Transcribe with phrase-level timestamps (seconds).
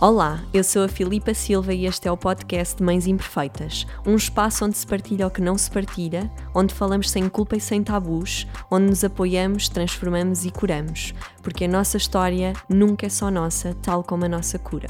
[0.00, 4.16] Olá, eu sou a Filipa Silva e este é o podcast de Mães Imperfeitas, um
[4.16, 7.82] espaço onde se partilha o que não se partilha, onde falamos sem culpa e sem
[7.82, 13.76] tabus, onde nos apoiamos, transformamos e curamos, porque a nossa história nunca é só nossa,
[13.82, 14.88] tal como a nossa cura.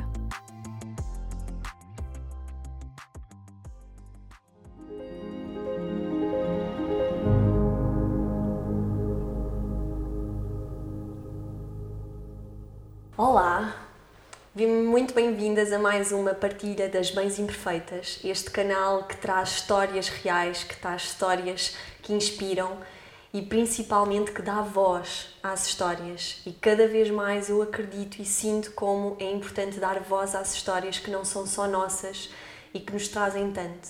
[15.31, 20.77] Bem-vindas a mais uma partilha das Bens Imperfeitas, este canal que traz histórias reais, que
[20.77, 22.79] traz histórias que inspiram
[23.33, 26.43] e principalmente que dá voz às histórias.
[26.45, 30.99] E cada vez mais eu acredito e sinto como é importante dar voz às histórias
[30.99, 32.29] que não são só nossas
[32.75, 33.89] e que nos trazem tanto.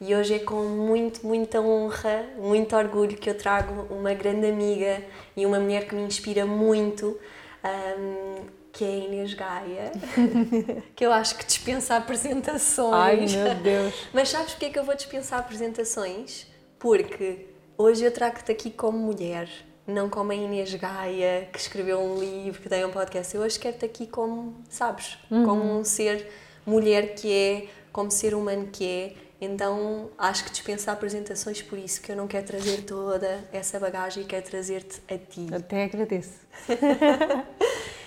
[0.00, 5.04] E hoje é com muito, muita honra, muito orgulho que eu trago uma grande amiga
[5.36, 7.16] e uma mulher que me inspira muito.
[7.64, 9.92] Um, que é a Inês Gaia,
[10.96, 12.94] que eu acho que dispensa apresentações.
[13.34, 13.94] Ai, meu Deus!
[14.10, 16.46] Mas sabes porque é que eu vou dispensar apresentações?
[16.78, 19.50] Porque hoje eu trago-te aqui como mulher,
[19.86, 23.36] não como a Inês Gaia, que escreveu um livro, que tem um podcast.
[23.36, 25.44] Eu hoje quero-te aqui como, sabes, uhum.
[25.44, 26.26] como um ser
[26.64, 29.12] mulher que é, como ser humano que é.
[29.42, 34.22] Então acho que dispensa apresentações por isso, que eu não quero trazer toda essa bagagem
[34.22, 35.48] e quero trazer-te a ti.
[35.54, 36.40] Até agradeço.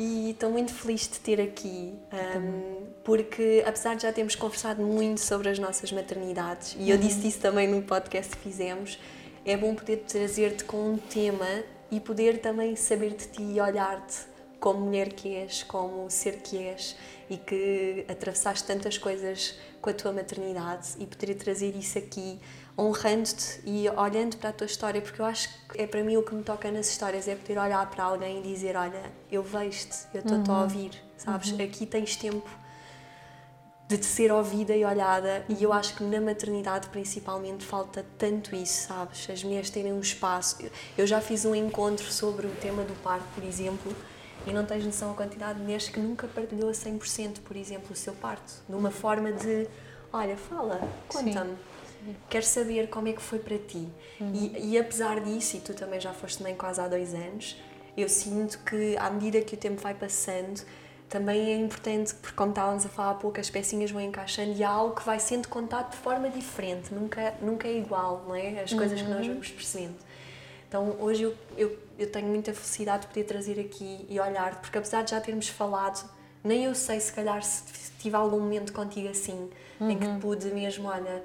[0.00, 1.92] e estou muito feliz de ter aqui,
[2.38, 7.02] um, porque apesar de já termos conversado muito sobre as nossas maternidades, e eu uhum.
[7.02, 8.98] disse isso também no podcast que fizemos,
[9.44, 11.46] é bom poder trazer-te com um tema
[11.90, 14.29] e poder também saber de ti e olhar-te
[14.60, 16.94] como mulher que és, como ser que és
[17.28, 22.38] e que atravessaste tantas coisas com a tua maternidade e poder trazer isso aqui
[22.78, 26.22] honrando-te e olhando para a tua história, porque eu acho que é para mim o
[26.22, 29.96] que me toca nas histórias, é poder olhar para alguém e dizer: Olha, eu vejo-te,
[30.14, 30.56] eu estou-te uhum.
[30.56, 31.52] a ouvir, sabes?
[31.52, 31.64] Uhum.
[31.64, 32.48] Aqui tens tempo
[33.86, 38.54] de te ser ouvida e olhada, e eu acho que na maternidade principalmente falta tanto
[38.54, 39.28] isso, sabes?
[39.28, 40.58] As mulheres terem um espaço.
[40.96, 43.94] Eu já fiz um encontro sobre o tema do parto, por exemplo,
[44.46, 47.92] e não tens noção a quantidade de mulheres que nunca partilhou a 100%, por exemplo,
[47.92, 49.66] o seu parto, numa forma de:
[50.12, 51.56] Olha, fala, conta-me
[52.28, 53.88] Quero saber como é que foi para ti.
[54.20, 54.32] Uhum.
[54.34, 57.56] E, e, apesar disso, e tu também já foste mãe quase há dois anos,
[57.96, 60.62] eu sinto que à medida que o tempo vai passando,
[61.08, 64.62] também é importante, porque como estávamos a falar há pouco, as pecinhas vão encaixando e
[64.62, 68.60] há algo que vai sendo contado de forma diferente, nunca, nunca é igual, não é?
[68.60, 69.06] As coisas uhum.
[69.06, 69.32] que nós uhum.
[69.34, 69.94] vamos percebendo.
[70.70, 74.78] Então hoje eu, eu, eu tenho muita felicidade de poder trazer aqui e olhar, porque
[74.78, 76.08] apesar de já termos falado,
[76.44, 77.64] nem eu sei se calhar se
[77.98, 79.50] tive algum momento contigo assim,
[79.80, 79.90] uhum.
[79.90, 80.20] em que uhum.
[80.20, 81.22] pude mesmo, olha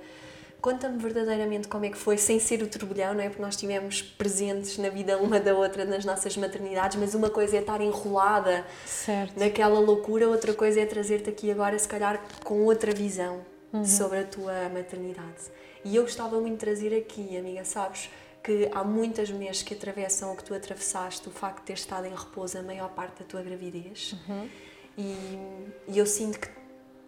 [0.66, 3.30] Conta-me verdadeiramente como é que foi, sem ser o turbilhão, não é?
[3.30, 7.58] Porque nós estivemos presentes na vida uma da outra nas nossas maternidades, mas uma coisa
[7.58, 9.40] é estar enrolada certo.
[9.40, 13.42] naquela loucura, outra coisa é trazer-te aqui agora, se calhar, com outra visão
[13.72, 13.86] uhum.
[13.86, 15.52] sobre a tua maternidade.
[15.84, 18.10] E eu gostava muito de trazer aqui, amiga, sabes?
[18.46, 22.06] Que há muitas mulheres que atravessam o que tu atravessaste, o facto de ter estado
[22.06, 24.14] em repouso a maior parte da tua gravidez.
[24.28, 24.50] Uhum.
[24.96, 25.18] E,
[25.88, 26.50] e, eu sinto que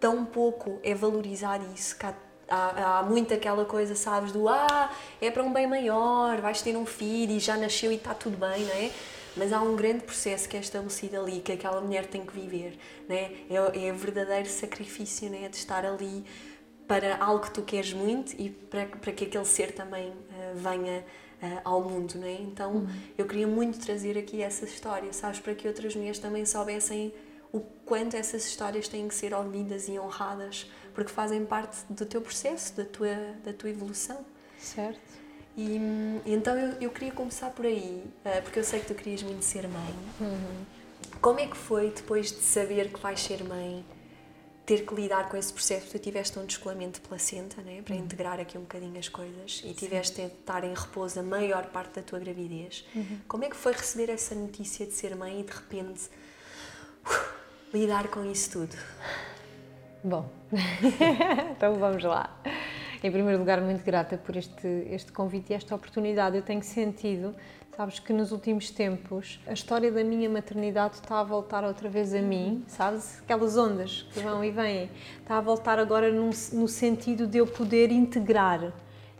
[0.00, 2.14] tão pouco é valorizar isso, que há
[2.48, 4.90] há, há muito aquela coisa, sabes, do ah,
[5.20, 8.36] é para um bem maior, vais ter um filho e já nasceu e está tudo
[8.36, 8.90] bem, não é?
[9.36, 12.76] Mas há um grande processo que é estabelecido ali, que aquela mulher tem que viver,
[13.08, 13.30] né?
[13.48, 15.48] é, é verdadeiro sacrifício né?
[15.48, 16.24] de estar ali
[16.88, 20.14] para algo que tu queres muito e para, para que aquele ser também uh,
[20.54, 21.04] venha
[21.42, 22.14] uh, ao mundo.
[22.16, 22.38] Né?
[22.40, 22.88] Então uhum.
[23.16, 27.12] eu queria muito trazer aqui essa história, sabes, para que outras mulheres também soubessem
[27.52, 32.20] o quanto essas histórias têm que ser ouvidas e honradas, porque fazem parte do teu
[32.20, 34.24] processo, da tua, da tua evolução.
[34.58, 35.00] Certo.
[35.56, 35.76] E,
[36.26, 39.44] então eu, eu queria começar por aí, uh, porque eu sei que tu querias muito
[39.44, 39.94] ser mãe.
[40.20, 40.64] Uhum.
[41.20, 43.84] Como é que foi depois de saber que vais ser mãe?
[44.68, 48.02] Ter que lidar com esse processo, tu tiveste um descolamento de placenta, né, para uhum.
[48.02, 51.94] integrar aqui um bocadinho as coisas e tiveste de estar em repouso a maior parte
[51.94, 52.84] da tua gravidez.
[52.94, 53.18] Uhum.
[53.26, 56.10] Como é que foi receber essa notícia de ser mãe e de repente
[57.06, 58.76] uh, lidar com isso tudo?
[60.04, 60.30] Bom,
[61.56, 62.38] então vamos lá.
[63.02, 66.36] Em primeiro lugar, muito grata por este, este convite e esta oportunidade.
[66.36, 67.34] Eu tenho sentido,
[67.78, 72.12] sabes, que nos últimos tempos a história da minha maternidade está a voltar outra vez
[72.12, 73.20] a mim, sabes?
[73.20, 74.90] Aquelas ondas que vão e vêm.
[75.20, 78.72] Está a voltar agora no, no sentido de eu poder integrar,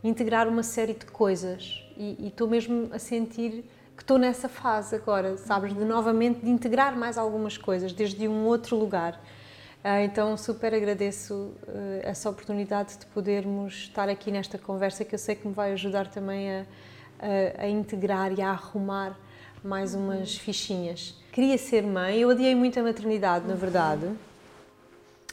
[0.03, 1.85] integrar uma série de coisas.
[1.95, 3.63] E, e estou mesmo a sentir
[3.95, 8.45] que estou nessa fase agora, sabes, de novamente de integrar mais algumas coisas desde um
[8.45, 9.23] outro lugar.
[9.81, 15.19] Ah, então, super agradeço ah, essa oportunidade de podermos estar aqui nesta conversa que eu
[15.19, 16.65] sei que me vai ajudar também a,
[17.57, 19.17] a, integrar e a arrumar
[19.63, 21.15] mais umas fichinhas.
[21.31, 24.05] Queria ser mãe, eu odiei muito a maternidade, na verdade.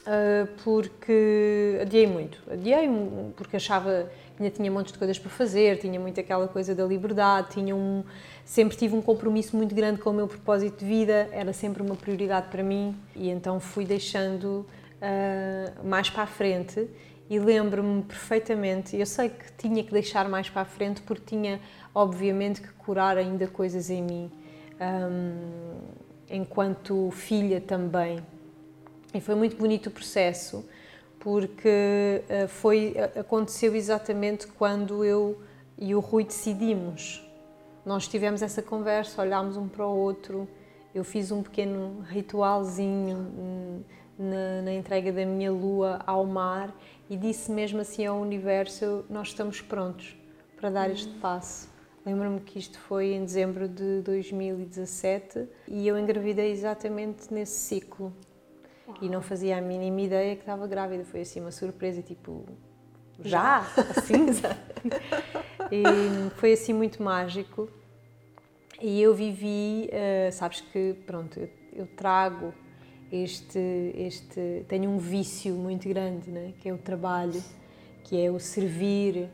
[0.07, 2.41] uh, porque adiei muito.
[2.51, 2.89] Adiei
[3.35, 6.85] porque achava que ainda tinha montes de coisas para fazer, tinha muito aquela coisa da
[6.85, 8.03] liberdade, tinha um,
[8.45, 11.95] sempre tive um compromisso muito grande com o meu propósito de vida, era sempre uma
[11.95, 14.65] prioridade para mim e então fui deixando
[15.01, 16.87] uh, mais para a frente
[17.29, 21.59] e lembro-me perfeitamente, eu sei que tinha que deixar mais para a frente porque tinha
[21.93, 24.31] obviamente que curar ainda coisas em mim,
[24.79, 25.77] um,
[26.29, 28.23] enquanto filha também.
[29.13, 30.67] E foi muito bonito o processo,
[31.19, 35.41] porque uh, foi, aconteceu exatamente quando eu
[35.77, 37.23] e o Rui decidimos.
[37.85, 40.47] Nós tivemos essa conversa, olhámos um para o outro,
[40.93, 43.81] eu fiz um pequeno ritualzinho hum,
[44.17, 46.73] na, na entrega da minha lua ao mar
[47.09, 50.15] e disse mesmo assim ao universo: Nós estamos prontos
[50.55, 51.69] para dar este passo.
[52.05, 58.13] Lembro-me que isto foi em dezembro de 2017 e eu engravidei exatamente nesse ciclo.
[58.87, 58.97] Uau.
[59.01, 61.03] E não fazia a mínima ideia que estava grávida.
[61.03, 62.45] Foi assim uma surpresa, tipo,
[63.19, 63.67] já?
[63.95, 64.27] Assim?
[65.69, 67.69] e foi assim muito mágico.
[68.81, 72.53] E eu vivi, uh, sabes que, pronto, eu, eu trago
[73.11, 73.59] este,
[73.95, 76.53] este, tenho um vício muito grande, né?
[76.59, 77.41] que é o trabalho,
[78.03, 79.29] que é o servir,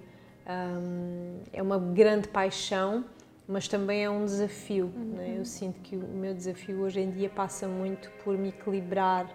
[0.47, 3.05] um, é uma grande paixão,
[3.47, 4.91] mas também é um desafio.
[4.95, 5.15] Uhum.
[5.15, 5.35] Né?
[5.37, 9.27] Eu sinto que o meu desafio hoje em dia passa muito por me equilibrar,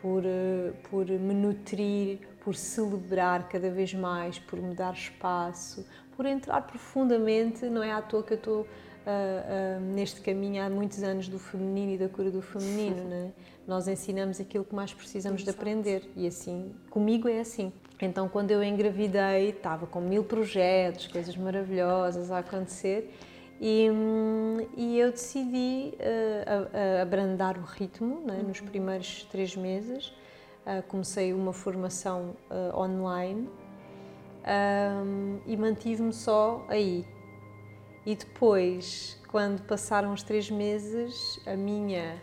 [0.00, 5.86] por, eh, por me nutrir, por celebrar cada vez mais, por me dar espaço,
[6.16, 7.66] por entrar profundamente.
[7.66, 8.66] Não é à toa que eu estou
[9.06, 13.02] uh, neste caminho há muitos anos do feminino e da cura do feminino.
[13.12, 13.32] Né?
[13.66, 17.72] Nós ensinamos aquilo que mais precisamos de aprender e assim, comigo é assim.
[18.00, 23.14] Então, quando eu engravidei, estava com mil projetos, coisas maravilhosas a acontecer
[23.60, 23.88] e,
[24.76, 28.66] e eu decidi uh, abrandar o ritmo né, nos uhum.
[28.66, 30.08] primeiros três meses.
[30.66, 33.48] Uh, comecei uma formação uh, online
[34.44, 37.06] um, e mantive-me só aí.
[38.04, 42.20] E depois, quando passaram os três meses, a minha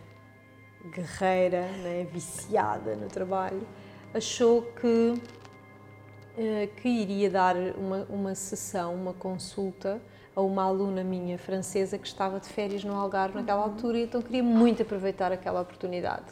[0.94, 3.66] guerreira, né, viciada no trabalho,
[4.14, 10.00] achou que, uh, que iria dar uma, uma sessão, uma consulta
[10.34, 13.72] a uma aluna minha francesa que estava de férias no Algarve naquela uhum.
[13.72, 16.26] altura então queria muito aproveitar aquela oportunidade.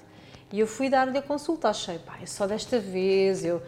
[0.52, 3.62] E eu fui dar-lhe a consulta, achei, pá, é só desta vez, eu...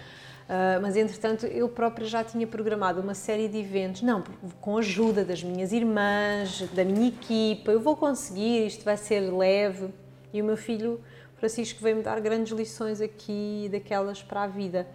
[0.50, 4.24] Uh, mas entretanto eu própria já tinha programado uma série de eventos, não,
[4.60, 9.20] com a ajuda das minhas irmãs, da minha equipa, eu vou conseguir, isto vai ser
[9.20, 9.90] leve.
[10.32, 11.00] E o meu filho
[11.36, 14.88] Francisco veio-me dar grandes lições aqui, daquelas para a vida.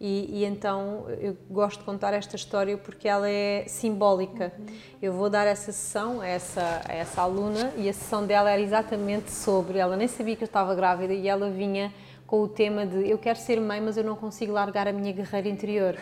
[0.00, 4.52] E, e, então eu gosto de contar esta história porque ela é simbólica.
[4.56, 4.66] Uhum.
[5.02, 8.62] Eu vou dar essa sessão a essa, a essa aluna e a sessão dela era
[8.62, 9.78] exatamente sobre.
[9.78, 11.92] Ela nem sabia que eu estava grávida e ela vinha
[12.30, 15.12] com o tema de eu quero ser mãe, mas eu não consigo largar a minha
[15.12, 15.96] guerreira interior.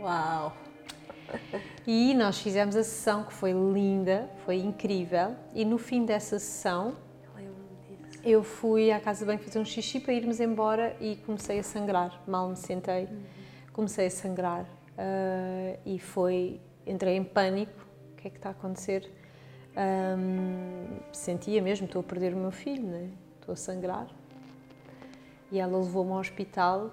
[0.00, 0.52] Uau!
[1.86, 5.36] E nós fizemos a sessão que foi linda, foi incrível.
[5.54, 6.96] E no fim dessa sessão
[8.24, 11.62] eu fui à casa de banho fazer um xixi para irmos embora e comecei a
[11.62, 12.20] sangrar.
[12.26, 13.08] Mal me sentei,
[13.72, 16.60] comecei a sangrar uh, e foi.
[16.84, 17.86] Entrei em pânico.
[18.12, 19.08] O que é que está a acontecer?
[20.18, 23.08] Um, sentia mesmo, estou a perder o meu filho, né?
[23.38, 24.08] estou a sangrar.
[25.54, 26.90] E ela levou-me ao hospital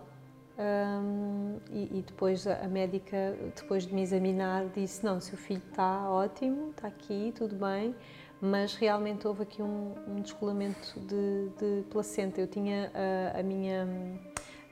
[0.58, 6.10] um, e, e, depois a médica, depois de me examinar, disse: Não, seu filho está
[6.10, 7.96] ótimo, está aqui, tudo bem
[8.42, 12.42] mas realmente houve aqui um, um descolamento de, de, placenta.
[12.42, 13.88] Eu tinha a, a, minha,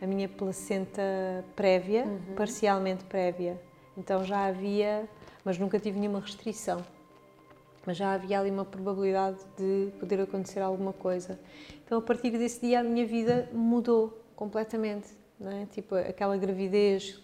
[0.02, 1.02] a minha placenta
[1.56, 2.36] prévia, uhum.
[2.36, 3.62] parcialmente prévia,
[3.96, 5.08] então já havia,
[5.46, 6.84] mas nunca tive nenhuma restrição.
[7.86, 11.40] Mas já havia ali uma probabilidade de poder acontecer alguma coisa.
[11.90, 15.08] Então, a partir desse dia, a minha vida mudou completamente.
[15.42, 15.66] É?
[15.72, 17.20] Tipo, aquela gravidez,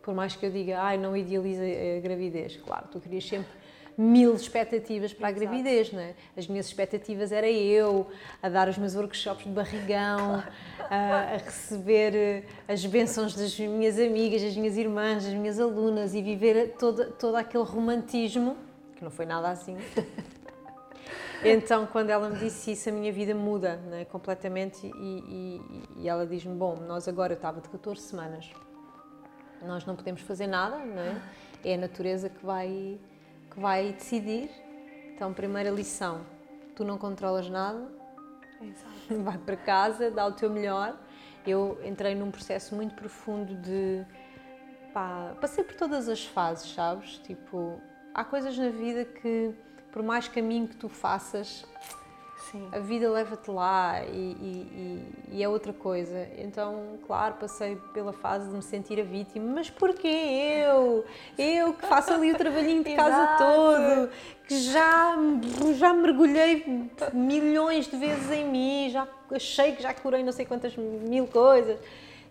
[0.00, 3.52] por mais que eu diga, ai, não idealiza a gravidez, claro, tu querias sempre
[3.98, 6.14] mil expectativas para a gravidez, não é?
[6.34, 8.06] As minhas expectativas era eu
[8.42, 10.42] a dar os meus workshops de barrigão,
[10.88, 16.14] a, a, receber eh, as bênçãos das minhas amigas, das minhas irmãs, das minhas alunas
[16.14, 18.56] e viver todo, todo aquele romantismo,
[18.96, 19.76] que não foi nada assim.
[21.44, 24.04] Então, quando ela me disse isso, a minha vida muda é?
[24.04, 28.50] completamente e, e, e ela diz-me, bom, nós agora, eu estava de 14 semanas,
[29.62, 31.22] nós não podemos fazer nada, não é?
[31.64, 32.98] É a natureza que vai
[33.50, 34.50] que vai decidir.
[35.14, 36.20] Então, primeira lição:
[36.74, 37.88] tu não controlas nada,
[38.60, 39.22] Exato.
[39.22, 40.96] vai para casa, dá o teu melhor.
[41.46, 44.04] Eu entrei num processo muito profundo de.
[44.92, 47.18] Pá, passei por todas as fases, sabes?
[47.18, 47.80] Tipo,
[48.14, 49.54] há coisas na vida que,
[49.92, 51.64] por mais caminho que tu faças,
[52.50, 52.66] Sim.
[52.72, 55.02] a vida leva-te lá e, e,
[55.32, 56.28] e, é outra coisa.
[56.38, 61.04] Então, claro, passei pela fase de me sentir a vítima, mas porquê eu?
[61.36, 64.10] Eu que faço ali o trabalhinho de casa todo,
[64.46, 65.14] que já,
[65.76, 70.74] já mergulhei milhões de vezes em mim, já achei que já curei não sei quantas
[70.76, 71.78] mil coisas.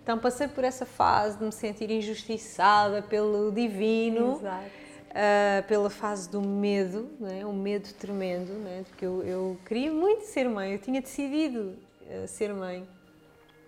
[0.01, 4.37] Então passei por essa fase de me sentir injustiçada pelo divino.
[4.39, 4.86] Exato
[5.17, 7.45] uh, pela fase do medo, né?
[7.45, 8.83] um medo tremendo, né?
[8.87, 12.87] porque eu, eu queria muito ser mãe, eu tinha decidido uh, ser mãe.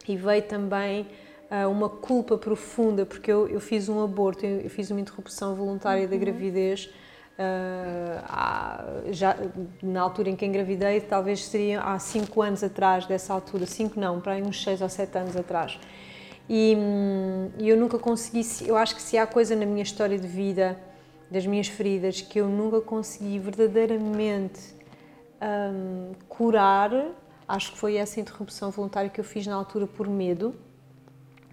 [0.08, 1.08] E veio também
[1.52, 5.56] uh, uma culpa profunda, porque eu, eu fiz um aborto, eu, eu fiz uma interrupção
[5.56, 6.10] voluntária uhum.
[6.10, 6.90] da gravidez.
[8.26, 9.34] Há, já
[9.82, 14.20] na altura em que engravidei, talvez seria há 5 anos atrás, dessa altura, 5 não,
[14.20, 15.80] para aí uns 6 ou 7 anos atrás.
[16.50, 20.20] E, hum, e eu nunca consegui, eu acho que se há coisa na minha história
[20.20, 20.78] de vida
[21.30, 24.76] das minhas feridas que eu nunca consegui verdadeiramente
[25.42, 26.92] um, curar,
[27.48, 30.56] acho que foi essa interrupção voluntária que eu fiz na altura por medo,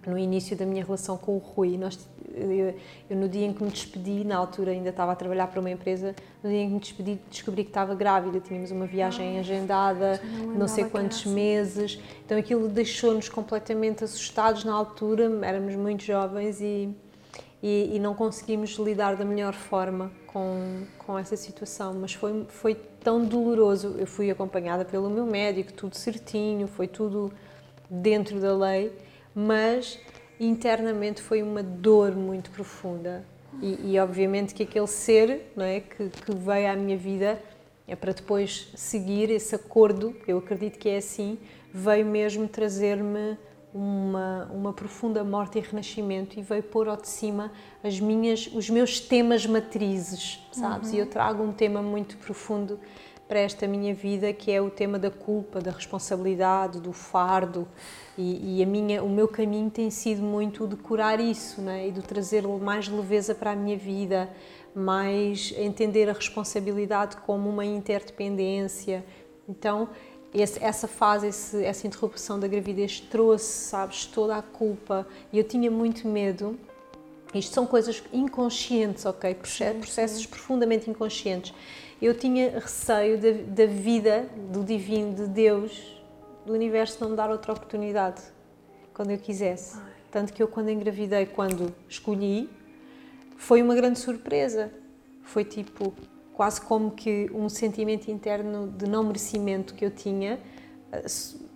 [0.05, 1.77] no início da minha relação com o Rui.
[1.77, 2.73] Nós, eu,
[3.09, 5.69] eu, no dia em que me despedi, na altura ainda estava a trabalhar para uma
[5.69, 9.41] empresa, no dia em que me despedi descobri que estava grávida, tínhamos uma viagem ah,
[9.41, 16.03] agendada, não, não sei quantos meses, então aquilo deixou-nos completamente assustados na altura, éramos muito
[16.03, 16.89] jovens e
[17.61, 21.93] e, e, não conseguimos lidar da melhor forma com, com essa situação.
[21.93, 23.95] Mas foi, foi tão doloroso.
[23.97, 27.33] Eu fui acompanhada pelo meu médico, tudo certinho, foi tudo
[27.89, 28.91] dentro da lei,
[29.33, 29.99] mas
[30.39, 33.25] internamente foi uma dor muito profunda.
[33.61, 37.41] E, e obviamente que aquele ser não é, que, que veio à minha vida
[37.87, 41.39] é para depois seguir esse acordo, eu acredito que é assim,
[41.73, 43.37] veio mesmo trazer-me
[43.73, 47.51] uma, uma profunda morte e renascimento e veio pôr ao de cima
[47.83, 50.89] as minhas, os meus temas matrizes, sabes?
[50.89, 50.95] Uhum.
[50.95, 52.79] E eu trago um tema muito profundo
[53.27, 57.67] para esta minha vida que é o tema da culpa, da responsabilidade, do fardo
[58.17, 61.89] e, e, a minha, o meu caminho tem sido muito de curar isso, né?
[61.89, 64.29] E de trazer mais leveza para a minha vida,
[64.73, 69.05] mais entender a responsabilidade como uma interdependência.
[69.47, 69.89] Então
[70.41, 75.43] esse, essa fase, esse, essa interrupção da gravidez trouxe, sabes, toda a culpa e eu
[75.43, 76.57] tinha muito medo.
[77.33, 79.35] Isto são coisas inconscientes, ok?
[79.35, 81.53] Processos profundamente inconscientes.
[82.01, 86.01] Eu tinha receio da, da vida, do divino, de Deus,
[86.45, 88.21] do universo não me dar outra oportunidade
[88.93, 89.77] quando eu quisesse.
[90.11, 92.49] Tanto que eu, quando engravidei, quando escolhi,
[93.35, 94.71] foi uma grande surpresa.
[95.23, 95.93] Foi tipo,
[96.37, 100.39] quase como que um sentimento interno de não merecimento que eu tinha,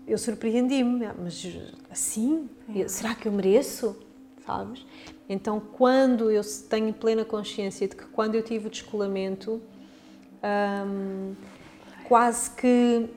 [0.08, 1.48] eu surpreendi-me, ah, mas
[1.88, 2.88] assim, é.
[2.88, 3.96] será que eu mereço?
[4.44, 4.84] Sabes?
[5.30, 9.62] Então, quando eu tenho plena consciência de que quando eu tive o descolamento,
[10.44, 11.36] hum,
[12.08, 13.08] quase que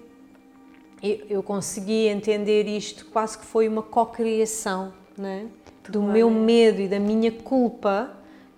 [1.02, 5.48] eu, eu, consegui entender isto, quase que foi uma cocriação, né?
[5.88, 8.14] do meu medo e da minha culpa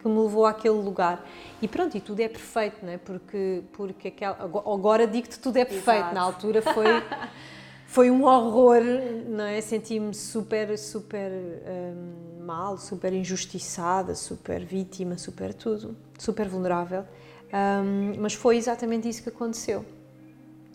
[0.07, 1.27] que me levou àquele lugar.
[1.61, 2.99] E pronto, e tudo é perfeito, não é?
[2.99, 6.15] Porque, porque aquela, agora digo-te tudo é perfeito, Exato.
[6.15, 6.87] na altura foi,
[7.87, 8.83] foi um horror,
[9.29, 9.61] não é?
[9.61, 17.05] Senti-me super, super um, mal, super injustiçada, super vítima, super tudo, super vulnerável.
[17.53, 19.85] Um, mas foi exatamente isso que aconteceu.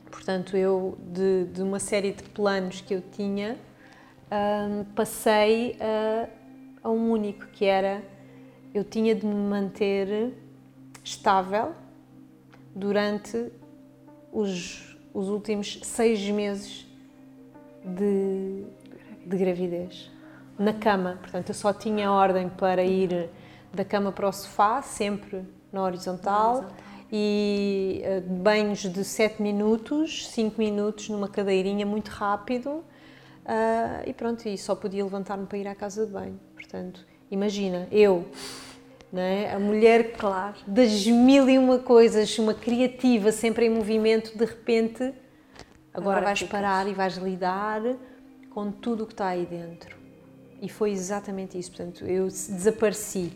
[0.09, 3.57] Portanto, eu, de, de uma série de planos que eu tinha,
[4.29, 6.27] um, passei a,
[6.83, 8.03] a um único, que era
[8.73, 10.33] eu tinha de me manter
[11.03, 11.73] estável
[12.73, 13.51] durante
[14.31, 16.87] os, os últimos seis meses
[17.83, 18.63] de,
[19.25, 20.09] de gravidez.
[20.57, 23.29] Na cama, portanto, eu só tinha ordem para ir
[23.73, 26.77] da cama para o sofá, sempre na horizontal, na horizontal.
[27.11, 32.83] e uh, banhos de 7 minutos, 5 minutos numa cadeirinha muito rápido, uh,
[34.05, 36.39] e pronto, e só podia levantar-me para ir à casa de banho.
[36.53, 38.25] Portanto, imagina, eu
[39.19, 39.53] é?
[39.53, 45.03] A mulher, claro, das mil e uma coisas, uma criativa, sempre em movimento, de repente,
[45.03, 45.15] agora,
[45.93, 46.51] agora vais ficas.
[46.51, 47.81] parar e vais lidar
[48.51, 49.97] com tudo o que está aí dentro.
[50.61, 51.71] E foi exatamente isso.
[51.71, 53.33] Portanto, eu desapareci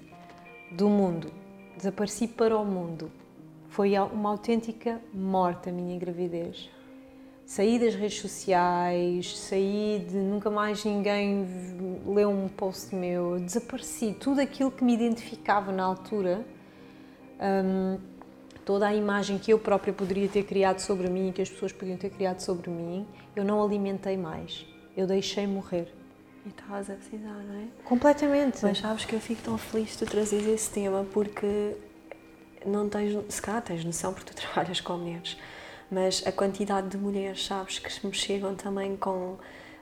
[0.71, 1.31] do mundo,
[1.75, 3.11] desapareci para o mundo.
[3.67, 6.69] Foi uma autêntica morte a minha gravidez
[7.45, 11.45] saí das redes sociais, saí de nunca mais ninguém
[12.05, 14.15] leu um post meu, desapareci.
[14.19, 16.45] Tudo aquilo que me identificava na altura,
[17.39, 17.99] um,
[18.65, 21.97] toda a imagem que eu própria poderia ter criado sobre mim, que as pessoas podiam
[21.97, 24.65] ter criado sobre mim, eu não alimentei mais.
[24.97, 25.93] Eu deixei morrer.
[26.45, 27.67] E estavas a precisar, não é?
[27.83, 28.59] Completamente.
[28.63, 31.75] Mas sabes que eu fico tão feliz de tu trazeres esse tema porque
[32.65, 35.37] não tens, se calhar tens noção porque tu trabalhas com mulheres,
[35.89, 39.37] mas a quantidade de mulheres, sabes, que me chegam também com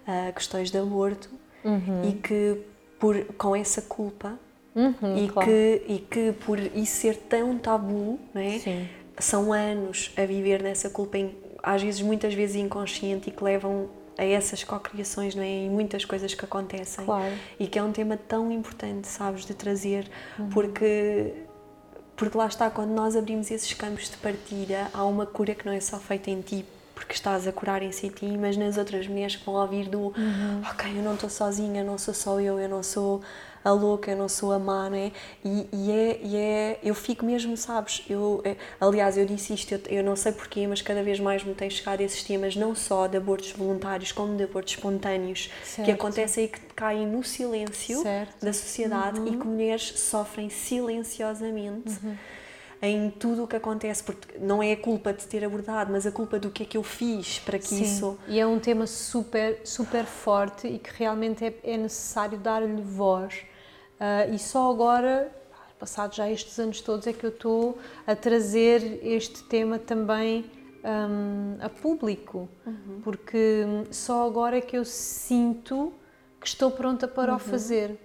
[0.07, 1.29] uh, questões de aborto
[1.63, 2.09] uhum.
[2.09, 2.61] e que
[2.99, 4.37] por, com essa culpa
[4.75, 5.49] uhum, e, claro.
[5.49, 8.59] que, e que por isso ser tão tabu, não é?
[8.59, 8.87] Sim.
[9.19, 11.17] são anos a viver nessa culpa,
[11.61, 15.65] às vezes, muitas vezes inconsciente e que levam a essas cocriações, não é?
[15.65, 17.05] E muitas coisas que acontecem.
[17.05, 17.33] Claro.
[17.59, 20.49] E que é um tema tão importante, sabes, de trazer, uhum.
[20.49, 21.33] porque
[22.23, 25.73] porque lá está, quando nós abrimos esses campos de partida, há uma cura que não
[25.73, 26.65] é só feita em ti,
[26.95, 29.99] porque estás a curar em si ti, mas nas outras mulheres que vão ouvir do
[29.99, 30.61] uhum.
[30.71, 33.21] ok, eu não estou sozinha, não sou só eu, eu não sou
[33.63, 35.11] a louca, eu não sou a má, não é?
[35.43, 39.71] E, e, é, e é, eu fico mesmo, sabes, eu, é, aliás, eu disse isto,
[39.73, 42.75] eu, eu, não sei porquê, mas cada vez mais me tem chegado esses temas, não
[42.75, 45.85] só de abortos voluntários, como de abortos espontâneos, certo.
[45.85, 48.43] que acontecem e que caem no silêncio certo.
[48.45, 49.27] da sociedade uhum.
[49.27, 51.89] e que mulheres sofrem silenciosamente.
[52.03, 52.17] Uhum
[52.85, 56.11] em tudo o que acontece, porque não é a culpa de ter abordado, mas a
[56.11, 57.81] culpa do que é que eu fiz para que Sim.
[57.81, 58.19] isso.
[58.27, 63.45] E é um tema super, super forte e que realmente é, é necessário dar-lhe voz.
[63.99, 65.31] Uh, e só agora,
[65.79, 70.49] passados já estes anos todos, é que eu estou a trazer este tema também
[70.83, 73.01] um, a público, uhum.
[73.03, 75.93] porque só agora é que eu sinto
[76.39, 77.37] que estou pronta para uhum.
[77.37, 77.97] o fazer.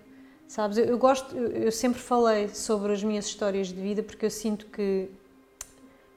[0.46, 4.26] Sabes, eu, eu gosto, eu, eu, sempre falei sobre as minhas histórias de vida porque
[4.26, 5.10] eu sinto que,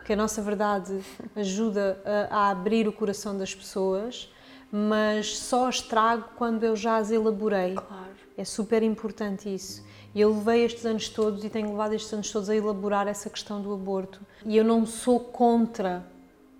[0.06, 1.01] que a nossa verdade
[1.36, 4.32] ajuda a, a abrir o coração das pessoas,
[4.72, 7.74] mas só as trago quando eu já as elaborei.
[7.74, 8.00] Claro.
[8.38, 9.84] É super importante isso.
[10.14, 13.30] E eu levei estes anos todos e tenho levado estes anos todos a elaborar essa
[13.30, 14.20] questão do aborto.
[14.46, 16.06] E eu não sou contra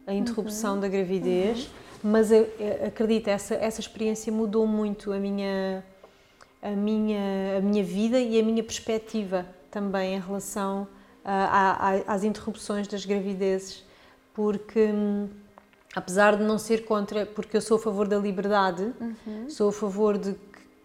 [0.06, 0.80] a interrupção uhum.
[0.82, 1.66] da gravidez,
[2.04, 2.12] uhum.
[2.12, 5.84] mas eu, eu acredito, essa, essa experiência mudou muito a minha
[6.62, 10.88] a minha, a minha vida e a minha perspectiva também em relação
[11.26, 13.84] uh, às interrupções das gravidezes,
[14.34, 15.28] porque hum,
[15.96, 19.50] apesar de não ser contra, porque eu sou a favor da liberdade, uhum.
[19.50, 20.36] sou a favor de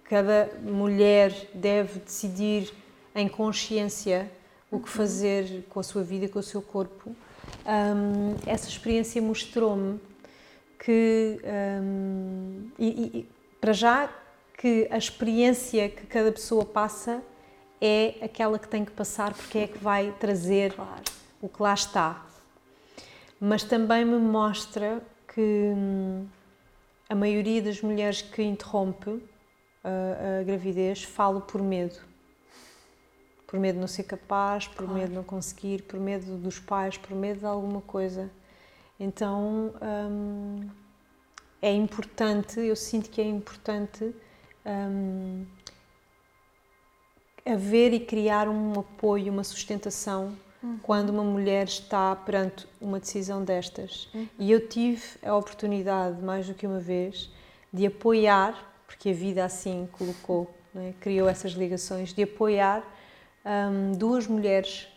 [0.09, 2.73] cada mulher deve decidir
[3.15, 4.31] em consciência
[4.71, 4.97] o que uhum.
[4.97, 7.15] fazer com a sua vida, com o seu corpo.
[7.65, 10.01] Um, essa experiência mostrou-me
[10.79, 11.41] que,
[11.83, 13.29] um, e, e,
[13.61, 14.13] para já,
[14.57, 17.23] que a experiência que cada pessoa passa
[17.81, 21.03] é aquela que tem que passar porque é que vai trazer claro.
[21.43, 22.25] o que lá está.
[23.41, 25.03] Mas também me mostra
[25.35, 26.27] que hum,
[27.09, 29.23] a maioria das mulheres que interrompe
[29.89, 31.99] a, a gravidez fala por medo.
[33.47, 34.95] Por medo de não ser capaz, por claro.
[34.95, 38.31] medo de não conseguir, por medo dos pais, por medo de alguma coisa.
[38.99, 40.69] Então hum,
[41.63, 44.15] é importante, eu sinto que é importante
[44.65, 45.45] um,
[47.45, 50.79] haver e criar um apoio, uma sustentação uhum.
[50.83, 54.09] quando uma mulher está perante uma decisão destas.
[54.13, 54.29] Uhum.
[54.39, 57.31] E eu tive a oportunidade, mais do que uma vez,
[57.73, 60.93] de apoiar, porque a vida assim colocou, é?
[61.01, 62.83] criou essas ligações, de apoiar
[63.45, 64.89] um, duas mulheres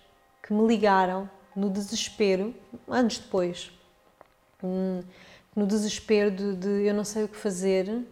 [0.41, 2.53] que me ligaram no desespero,
[2.87, 3.71] anos depois,
[4.63, 5.01] um,
[5.55, 8.05] no desespero de, de eu não sei o que fazer,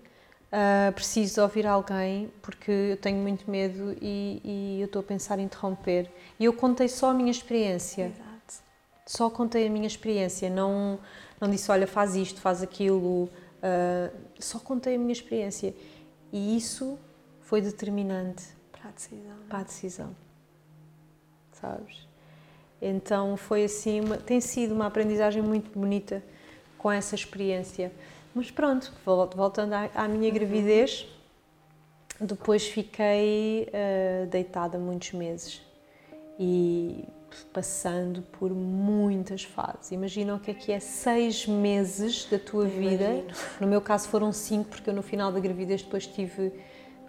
[0.48, 5.40] Uh, preciso ouvir alguém porque eu tenho muito medo e, e eu estou a pensar
[5.40, 6.10] em interromper.
[6.40, 8.06] E eu contei só a minha experiência.
[8.06, 8.63] Exato.
[9.06, 11.00] Só contei a minha experiência, não,
[11.40, 13.30] não disse, olha, faz isto, faz aquilo.
[13.58, 15.74] Uh, só contei a minha experiência.
[16.32, 16.98] E isso
[17.41, 19.38] foi determinante para a decisão.
[19.48, 20.15] Para a decisão.
[21.54, 22.08] Sabes?
[22.82, 26.24] Então foi assim, uma, tem sido uma aprendizagem muito bonita
[26.78, 27.91] com essa experiência.
[28.36, 28.93] Mas pronto,
[29.36, 31.08] voltando à, à minha gravidez,
[32.20, 35.62] depois fiquei uh, deitada muitos meses
[36.39, 37.04] e
[37.52, 39.92] passando por muitas fases.
[39.92, 43.24] Imagina o que é que é seis meses da tua vida.
[43.60, 46.52] No meu caso foram cinco, porque eu no final da gravidez depois tive,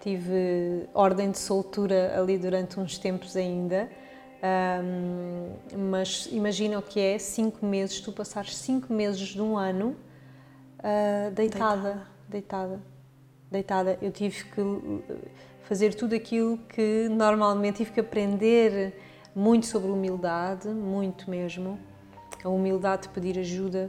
[0.01, 3.89] tive ordem de soltura ali durante uns tempos ainda.
[4.41, 9.97] Um, mas imagina o que é cinco meses, tu passares cinco meses de um ano
[10.79, 12.81] uh, deitada, deitada,
[13.51, 13.99] deitada.
[14.01, 14.61] Eu tive que
[15.63, 18.95] fazer tudo aquilo que normalmente tive que aprender
[19.39, 21.79] muito sobre humildade, muito mesmo.
[22.43, 23.89] A humildade de pedir ajuda,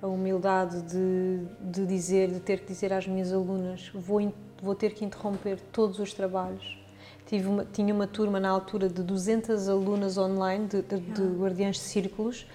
[0.00, 4.30] a humildade de, de dizer, de ter que dizer às minhas alunas, vou,
[4.62, 6.78] vou ter que interromper todos os trabalhos.
[7.24, 11.76] Tive uma, tinha uma turma na altura de 200 alunas online, de, de, de guardiães
[11.76, 12.46] de círculos,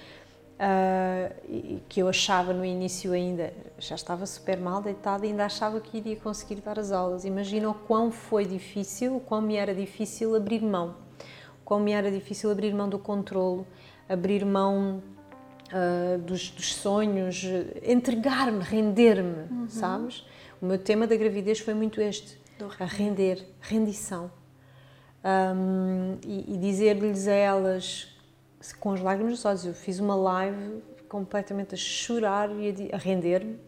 [0.61, 5.81] uh, que eu achava no início ainda, já estava super mal deitada e ainda achava
[5.81, 7.25] que iria conseguir dar as aulas.
[7.25, 10.95] Imagina o quão foi difícil, o quão me era difícil abrir mão,
[11.61, 13.65] o quão me era difícil abrir mão do controlo,
[14.07, 15.01] abrir mão
[15.71, 17.43] uh, dos, dos, sonhos,
[17.81, 19.69] entregar-me, render-me, uhum.
[19.69, 20.25] sabes?
[20.61, 22.39] O meu tema da gravidez foi muito este,
[22.79, 24.31] a render, rendição.
[25.23, 28.07] Um, e, e dizer-lhes a elas,
[28.79, 32.97] com as lágrimas nos olhos, eu fiz uma live completamente a chorar e a, a
[32.97, 33.59] render-me,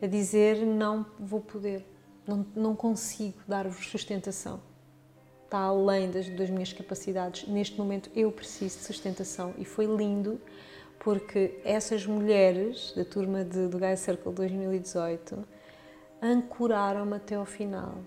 [0.00, 1.84] a dizer não vou poder,
[2.26, 4.60] não, não consigo dar-vos sustentação.
[5.44, 7.48] Está além das, das minhas capacidades.
[7.48, 9.54] Neste momento eu preciso de sustentação.
[9.56, 10.38] E foi lindo
[10.98, 15.46] porque essas mulheres da turma de, do Gaia Circle 2018
[16.20, 17.98] ancoraram-me até ao final,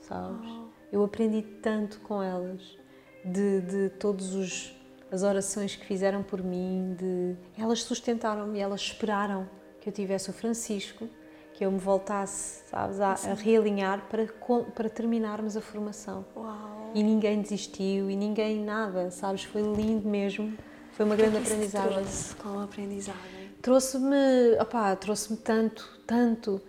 [0.00, 0.50] sabes?
[0.50, 0.66] Oh.
[0.90, 2.76] Eu aprendi tanto com elas
[3.24, 4.74] de, de todos os
[5.14, 9.48] as orações que fizeram por mim, de elas sustentaram-me, elas esperaram
[9.80, 11.08] que eu tivesse o Francisco,
[11.52, 14.26] que eu me voltasse, sabes, a, a realinhar para
[14.74, 16.24] para terminarmos a formação.
[16.34, 16.90] Uau.
[16.94, 19.44] E ninguém desistiu e ninguém nada, sabes?
[19.44, 20.56] Foi lindo mesmo.
[20.92, 21.90] Foi uma grande aprendizagem.
[21.90, 23.50] Trouxe com a aprendizagem.
[23.60, 26.60] Trouxe-me, opá, trouxe-me tanto, tanto.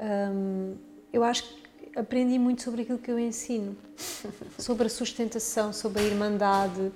[0.00, 0.76] Hum,
[1.12, 3.76] eu acho que aprendi muito sobre aquilo que eu ensino,
[4.58, 6.92] sobre a sustentação, sobre a irmandade,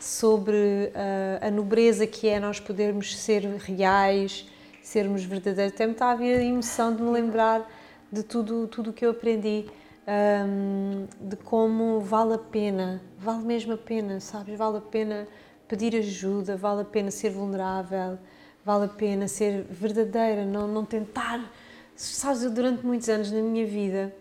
[0.00, 0.92] sobre
[1.40, 4.46] a, a nobreza que é nós podermos ser reais,
[4.82, 5.74] sermos verdadeiros.
[5.74, 7.70] Até me está a vir a emoção de me lembrar
[8.10, 9.66] de tudo tudo que eu aprendi,
[10.06, 14.56] hum, de como vale a pena, vale mesmo a pena, sabes?
[14.56, 15.28] Vale a pena
[15.68, 18.18] pedir ajuda, vale a pena ser vulnerável,
[18.64, 21.52] vale a pena ser verdadeira, não, não tentar.
[21.94, 24.14] Sabes, eu durante muitos anos na minha vida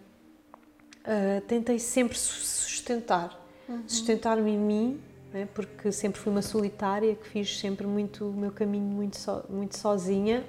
[1.05, 3.83] uh, tentei sempre sustentar, uhum.
[3.87, 5.01] sustentar-me em mim,
[5.33, 9.43] né, porque sempre fui uma solitária, que fiz sempre muito o meu caminho muito, so,
[9.49, 10.43] muito sozinha.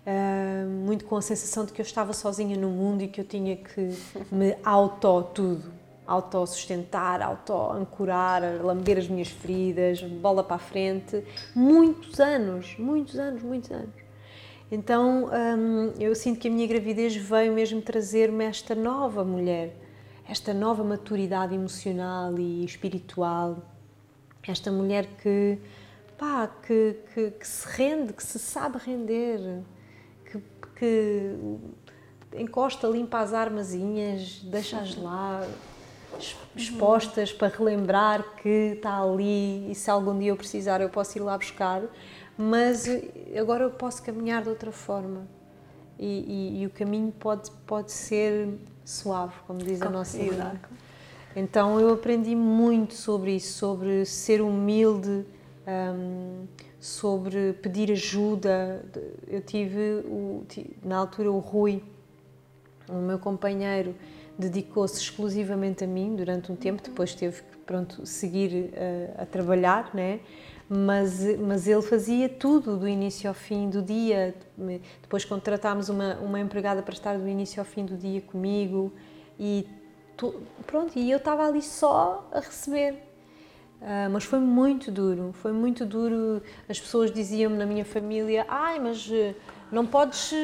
[0.00, 3.24] Uh, muito com a sensação de que eu estava sozinha no mundo e que eu
[3.24, 3.94] tinha que
[4.32, 5.70] me auto tudo,
[6.06, 11.22] autossustentar, auto-ancorar, lamber as minhas feridas, bola para a frente.
[11.54, 13.94] Muitos anos, muitos anos, muitos anos.
[14.72, 19.76] Então hum, eu sinto que a minha gravidez veio mesmo trazer-me esta nova mulher,
[20.28, 23.58] esta nova maturidade emocional e espiritual,
[24.46, 25.58] esta mulher que,
[26.18, 29.62] pá, que, que, que se rende, que se sabe render,
[30.24, 30.42] que,
[30.76, 31.36] que
[32.36, 35.46] encosta, limpa as armazinhas, deixa-as lá,
[36.54, 41.20] expostas para relembrar que está ali e se algum dia eu precisar eu posso ir
[41.20, 41.82] lá buscar,
[42.36, 42.86] mas
[43.38, 45.26] agora eu posso caminhar de outra forma.
[45.98, 50.58] E, e, e o caminho pode, pode ser suave, como diz a nossa irmã.
[51.34, 55.24] Então eu aprendi muito sobre isso, sobre ser humilde,
[55.66, 56.46] um,
[56.80, 58.84] sobre pedir ajuda.
[59.28, 60.44] Eu tive, o,
[60.82, 61.82] na altura, o Rui,
[62.88, 63.94] o meu companheiro,
[64.38, 69.90] dedicou-se exclusivamente a mim durante um tempo, depois teve que pronto, seguir uh, a trabalhar,
[69.94, 70.20] né?
[70.72, 74.32] mas, mas ele fazia tudo do início ao fim do dia.
[75.02, 78.92] Depois contratámos uma, uma empregada para estar do início ao fim do dia comigo
[79.36, 79.66] e
[80.66, 82.94] pronto, e eu estava ali só a receber.
[83.80, 86.42] Uh, mas foi muito duro, foi muito duro.
[86.68, 89.34] As pessoas diziam-me na minha família: ai, mas eh,
[89.72, 90.34] não podes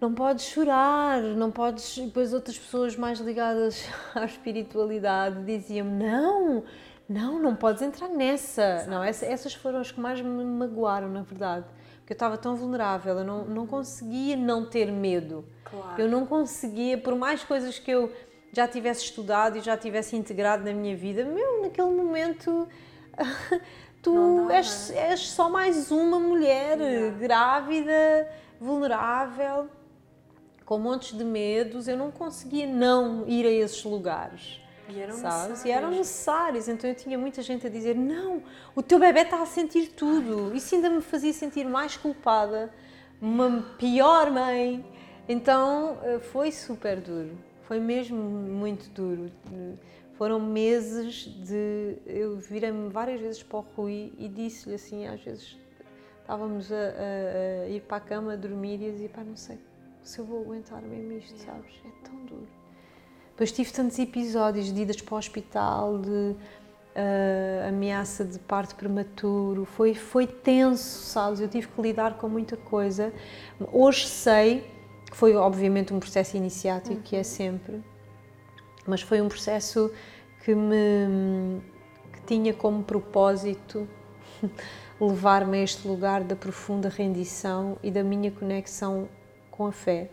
[0.00, 1.96] não podes chorar, não podes.
[1.96, 6.64] E depois outras pessoas mais ligadas à espiritualidade diziam-me: não,
[7.08, 8.84] não, não podes entrar nessa.
[8.88, 11.66] Não, essas foram as que mais me magoaram, na verdade.
[11.98, 15.44] Porque eu estava tão vulnerável, eu não, não conseguia não ter medo.
[15.64, 16.00] Claro.
[16.00, 18.10] Eu não conseguia, por mais coisas que eu
[18.52, 22.68] já tivesse estudado e já tivesse integrado na minha vida, meu, naquele momento.
[24.02, 26.78] tu és, és só mais uma mulher
[27.18, 28.28] grávida,
[28.60, 29.68] vulnerável
[30.72, 34.58] com montes de medos, eu não conseguia não ir a esses lugares.
[34.88, 35.48] E eram sabes?
[35.48, 35.64] necessários.
[35.64, 36.68] E eram necessários.
[36.68, 38.42] Então eu tinha muita gente a dizer: Não,
[38.74, 40.54] o teu bebê está a sentir tudo.
[40.54, 42.72] Isso ainda me fazia sentir mais culpada,
[43.20, 44.82] uma pior mãe.
[45.28, 47.36] Então eh, foi super duro.
[47.72, 49.32] Foi mesmo muito duro.
[50.18, 51.96] Foram meses de.
[52.04, 55.56] Eu virei-me várias vezes para o Rui e disse-lhe assim: às vezes
[56.20, 59.58] estávamos a, a, a ir para a cama a dormir e dizia: Pá, não sei
[60.02, 61.72] se eu vou aguentar mesmo isto, sabes?
[61.86, 62.46] É tão duro.
[63.30, 69.64] Depois tive tantos episódios de idas para o hospital, de uh, ameaça de parto prematuro,
[69.64, 71.40] foi, foi tenso, sabes?
[71.40, 73.10] Eu tive que lidar com muita coisa.
[73.72, 74.81] Hoje sei
[75.16, 77.02] foi, obviamente, um processo iniciático, uhum.
[77.02, 77.82] que é sempre,
[78.86, 79.90] mas foi um processo
[80.44, 81.60] que me
[82.12, 83.88] que tinha como propósito
[85.00, 89.08] levar-me a este lugar da profunda rendição e da minha conexão
[89.50, 90.10] com a fé.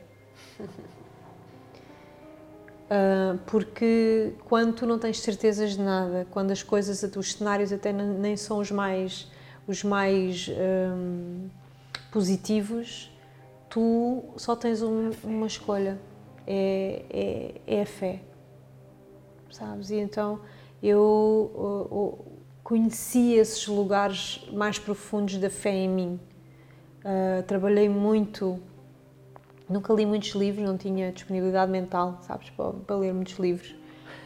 [2.86, 7.92] Uh, porque quando tu não tens certezas de nada, quando as coisas, os cenários até
[7.92, 9.32] nem são os mais,
[9.68, 11.50] os mais hum,
[12.12, 13.12] positivos,
[13.70, 16.00] tu só tens um, uma escolha,
[16.48, 18.22] é, é, é, a fé,
[19.52, 19.92] sabes?
[19.92, 20.40] E então
[20.82, 21.52] eu,
[21.92, 22.26] eu
[22.64, 26.20] conheci esses lugares mais profundos da fé em mim.
[27.00, 28.60] Uh, trabalhei muito,
[29.70, 33.76] nunca li muitos livros, não tinha disponibilidade mental, sabes, para, para ler muitos livros.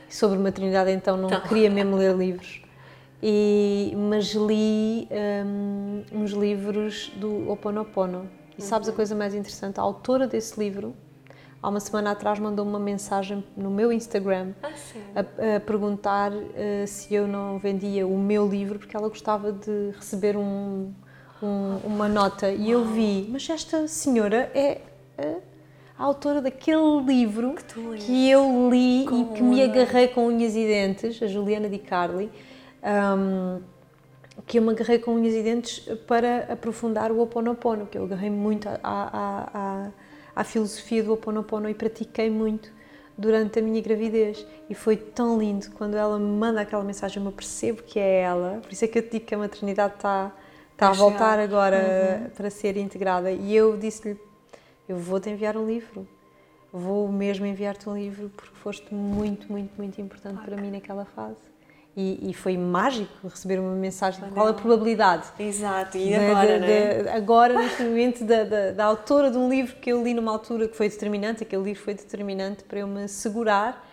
[0.09, 1.41] Sobre maternidade, então, não então.
[1.41, 2.61] queria mesmo ler livros.
[3.21, 5.07] E, mas li
[5.45, 8.29] um, uns livros do Oponopono.
[8.57, 8.93] E sabes uhum.
[8.93, 9.79] a coisa mais interessante?
[9.79, 10.95] A autora desse livro,
[11.61, 14.69] há uma semana atrás, mandou uma mensagem no meu Instagram ah,
[15.15, 19.91] a, a, perguntar uh, se eu não vendia o meu livro, porque ela gostava de
[19.95, 20.93] receber um,
[21.41, 22.49] um, uma nota.
[22.49, 24.81] E eu vi, mas esta senhora é
[25.97, 30.55] a autora daquele livro que, que eu li com e que me agarrei com unhas
[30.55, 32.31] e dentes, a Juliana Di Carli,
[32.83, 33.61] um,
[34.41, 38.03] que eu me agarrei com unhas e dentes para aprofundar o Ho Oponopono, que eu
[38.03, 39.91] agarrei muito à, à, à,
[40.35, 42.71] à filosofia do Ho Oponopono e pratiquei muito
[43.17, 47.31] durante a minha gravidez e foi tão lindo quando ela me manda aquela mensagem eu
[47.31, 50.31] percebo que é ela por isso é que eu te digo que a maternidade está
[50.71, 51.77] está a voltar agora
[52.23, 52.29] uhum.
[52.31, 54.17] para ser integrada e eu disse-lhe
[54.87, 56.07] eu vou-te enviar um livro.
[56.71, 61.52] Vou mesmo enviar-te um livro porque foste muito, muito, muito importante para mim naquela fase.
[61.95, 65.27] E, e, foi mágico receber uma mensagem de qual a probabilidade.
[65.37, 69.75] Exato, e agora, de, de, Agora, neste momento, da, da, da, autora de um livro
[69.75, 73.07] que eu li numa altura que foi determinante, aquele livro foi determinante para eu me
[73.07, 73.87] segurar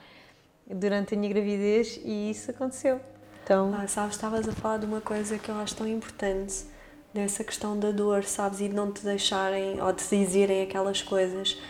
[0.67, 3.01] durante a minha gravidez e isso aconteceu.
[3.45, 3.75] Então...
[3.77, 6.65] Ah, sabes, estavas a falar de uma coisa que eu acho tão importante
[7.13, 8.61] dessa questão da dor, sabes?
[8.61, 11.61] E de não te deixarem ou de te dizerem aquelas coisas.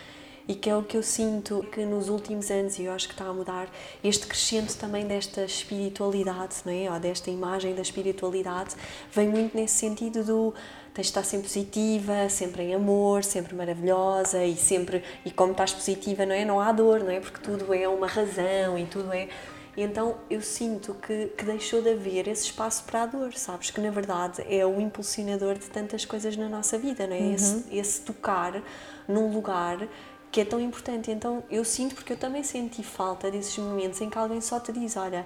[0.47, 3.13] E que é o que eu sinto que nos últimos anos, e eu acho que
[3.13, 3.69] está a mudar,
[4.03, 6.91] este crescente também desta espiritualidade, não é?
[6.91, 8.75] Ou desta imagem da espiritualidade,
[9.11, 10.53] vem muito nesse sentido do
[10.93, 15.73] tens de estar sempre positiva, sempre em amor, sempre maravilhosa e sempre e como estás
[15.73, 16.43] positiva, não é?
[16.43, 17.19] Não há dor, não é?
[17.19, 19.29] Porque tudo é uma razão e tudo é
[19.75, 23.71] e então eu sinto que, que deixou de haver esse espaço para a dor, sabes?
[23.71, 27.19] Que na verdade é o impulsionador de tantas coisas na nossa vida, não é?
[27.19, 27.33] Uhum.
[27.33, 28.61] Esse, esse tocar
[29.07, 29.87] num lugar
[30.31, 31.11] que é tão importante.
[31.11, 34.71] Então eu sinto, porque eu também senti falta desses momentos em que alguém só te
[34.71, 35.25] diz: Olha,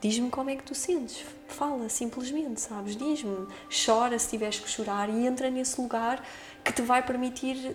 [0.00, 2.96] diz-me como é que tu sentes, fala simplesmente, sabes?
[2.96, 3.46] Diz-me,
[3.84, 6.24] chora se tiveres que chorar e entra nesse lugar
[6.64, 7.74] que te vai permitir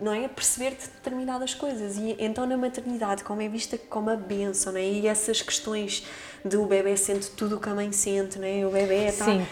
[0.00, 0.28] não é?
[0.28, 1.96] Perceber determinadas coisas.
[1.96, 4.84] E então na maternidade, como é vista como a benção, não é?
[4.84, 6.06] E essas questões
[6.44, 8.64] do bebê sente tudo o que a mãe sente, não é?
[8.66, 9.24] O bebê está.
[9.24, 9.46] Sim.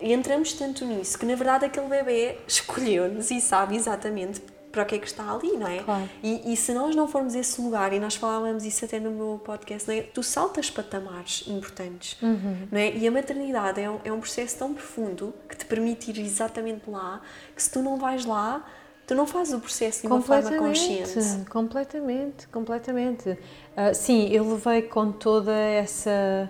[0.00, 4.40] Entramos tanto nisso que na verdade aquele bebê escolheu-nos e sabe exatamente
[4.72, 5.82] para o que é que está ali, não é?
[5.82, 6.08] Claro.
[6.22, 9.40] E, e, se nós não formos esse lugar, e nós falávamos isso até no meu
[9.44, 10.02] podcast, é?
[10.02, 12.66] tu saltas patamares importantes, uhum.
[12.72, 12.90] não é?
[12.96, 16.88] E a maternidade é um, é um processo tão profundo que te permite ir exatamente
[16.88, 17.20] lá,
[17.54, 18.64] que se tu não vais lá,
[19.04, 21.44] Tu não fazes o processo de uma forma consciente.
[21.50, 23.30] Completamente, completamente.
[23.30, 26.48] Uh, sim, eu levei com toda essa,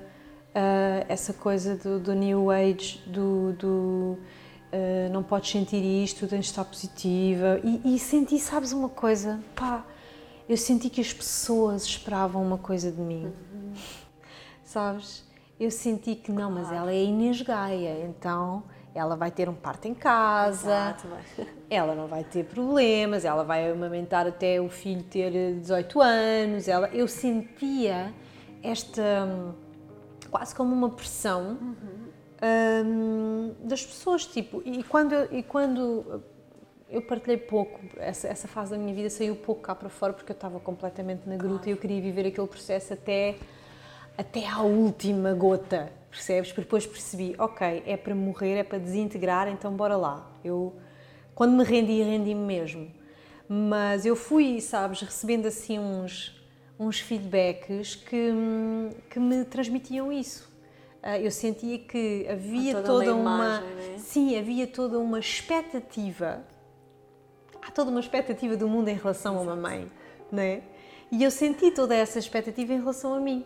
[0.54, 4.18] uh, essa coisa do, do, New Age, do, do
[4.72, 7.60] uh, não podes sentir isto, tens de estar positiva.
[7.62, 9.40] E, e, senti, sabes uma coisa?
[9.54, 9.84] Pá,
[10.48, 13.32] eu senti que as pessoas esperavam uma coisa de mim.
[13.52, 13.74] Uhum.
[14.64, 15.24] Sabes?
[15.60, 19.86] Eu senti que não, mas ela é Inês Gaia, então ela vai ter um parto
[19.86, 21.08] em casa, Exato,
[21.70, 26.68] ela não vai ter problemas, ela vai amamentar até o filho ter 18 anos.
[26.68, 28.12] Ela, eu sentia
[28.62, 29.28] esta
[30.30, 32.01] quase como uma pressão uhum.
[32.42, 36.22] Um, das pessoas, tipo, e quando, e quando
[36.90, 40.32] eu partilhei pouco, essa, essa fase da minha vida saiu pouco cá para fora porque
[40.32, 41.70] eu estava completamente na gruta claro.
[41.70, 43.36] e eu queria viver aquele processo até,
[44.16, 46.50] até à última gota percebes?
[46.50, 50.30] Porque depois percebi, ok, é para morrer, é para desintegrar, então bora lá.
[50.44, 50.76] Eu,
[51.34, 52.90] quando me rendi, rendi-me mesmo.
[53.48, 56.38] Mas eu fui, sabes, recebendo assim uns,
[56.78, 58.30] uns feedbacks que,
[59.10, 60.51] que me transmitiam isso.
[61.02, 63.98] Ah, eu sentia que havia toda, toda uma, imagem, né?
[63.98, 66.44] sim, havia toda uma expectativa.
[67.60, 69.50] Há toda uma expectativa do mundo em relação Exato.
[69.50, 69.88] a uma mãe,
[70.30, 70.62] né?
[71.10, 73.44] E eu senti toda essa expectativa em relação a mim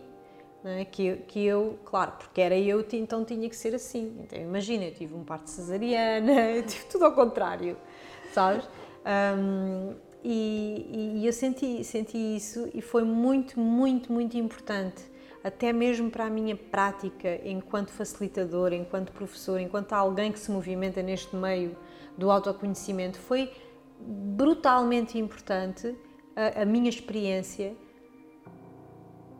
[0.63, 0.85] é?
[0.85, 4.15] que, que eu, claro, porque era eu, então tinha que ser assim.
[4.19, 7.77] Então imagina, eu tive um parto cesariana, eu tive tudo ao contrário,
[8.33, 8.67] sabes?
[9.05, 15.03] Um, e, e, eu senti, senti isso e foi muito, muito, muito importante,
[15.47, 21.01] até mesmo para a minha prática enquanto facilitadora, enquanto professora, enquanto alguém que se movimenta
[21.01, 21.75] neste meio
[22.17, 23.17] do autoconhecimento.
[23.17, 23.51] Foi
[23.99, 25.95] brutalmente importante
[26.35, 27.75] a, a minha experiência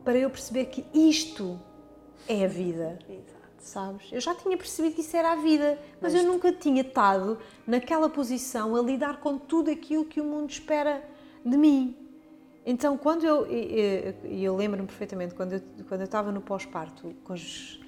[0.04, 1.60] para eu perceber que isto
[2.26, 2.98] é a vida.
[3.08, 3.38] Exato.
[3.58, 4.08] sabes?
[4.10, 7.38] Eu já tinha percebido que isso era a vida, mas, mas eu nunca tinha estado
[7.66, 11.06] naquela posição a lidar com tudo aquilo que o mundo espera
[11.44, 12.07] de mim.
[12.64, 13.46] Então, quando eu.
[13.50, 17.80] E eu, eu lembro-me perfeitamente, quando eu, quando eu estava no pós-parto, com os.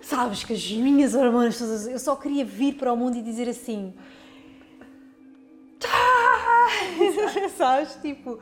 [0.00, 1.86] Sabes, que as minhas hormonas todas.
[1.86, 3.94] Eu só queria vir para o mundo e dizer assim.
[7.56, 7.96] Sabes?
[8.02, 8.38] Tipo,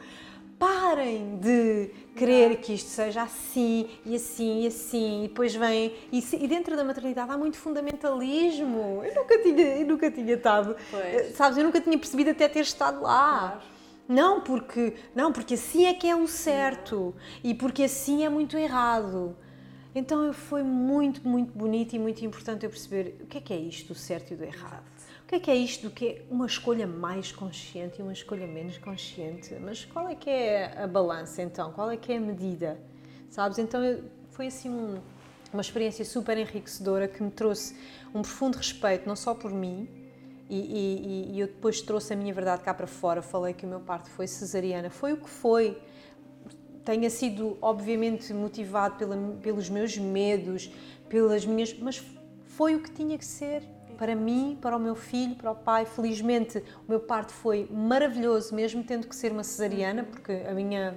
[0.59, 5.93] parem de querer que isto seja assim e assim e assim, e depois vem.
[6.13, 9.03] E, e, dentro da maternidade há muito fundamentalismo.
[9.05, 10.77] Eu nunca tinha, eu nunca tinha estado.
[10.91, 11.05] Pois.
[11.05, 13.39] Eh, sabes, eu nunca tinha percebido até ter estado lá.
[13.39, 13.73] Claro.
[14.09, 18.57] Não porque, não, porque assim é que é o certo e porque assim é muito
[18.57, 19.37] errado.
[19.95, 23.59] Então foi muito, muito bonito e muito importante eu perceber o que é que é
[23.59, 24.93] isto do certo e do errado
[25.33, 28.47] que é que é isto do que é uma escolha mais consciente e uma escolha
[28.47, 29.55] menos consciente?
[29.55, 31.73] Mas qual é que é a balança então?
[31.73, 32.79] Qual é que é a medida?
[33.31, 33.59] Sabes?
[33.59, 33.81] Então
[34.31, 35.01] foi assim um,
[35.51, 37.75] uma experiência super enriquecedora que me trouxe
[38.15, 39.89] um profundo respeito, não só por mim,
[40.53, 43.23] e, e, e, eu depois trouxe a minha verdade cá para fora.
[43.23, 45.81] Falei que o meu parto foi cesariana, foi o que foi.
[46.85, 50.71] Tenha sido, obviamente, motivado pela, pelos meus medos,
[51.09, 51.73] pelas minhas.
[51.79, 52.05] Mas
[52.45, 53.63] foi o que tinha que ser
[53.97, 55.87] para mim, para o meu filho, para o pai.
[55.87, 60.95] Felizmente, o meu parto foi maravilhoso, mesmo tendo que ser uma cesariana, porque a minha,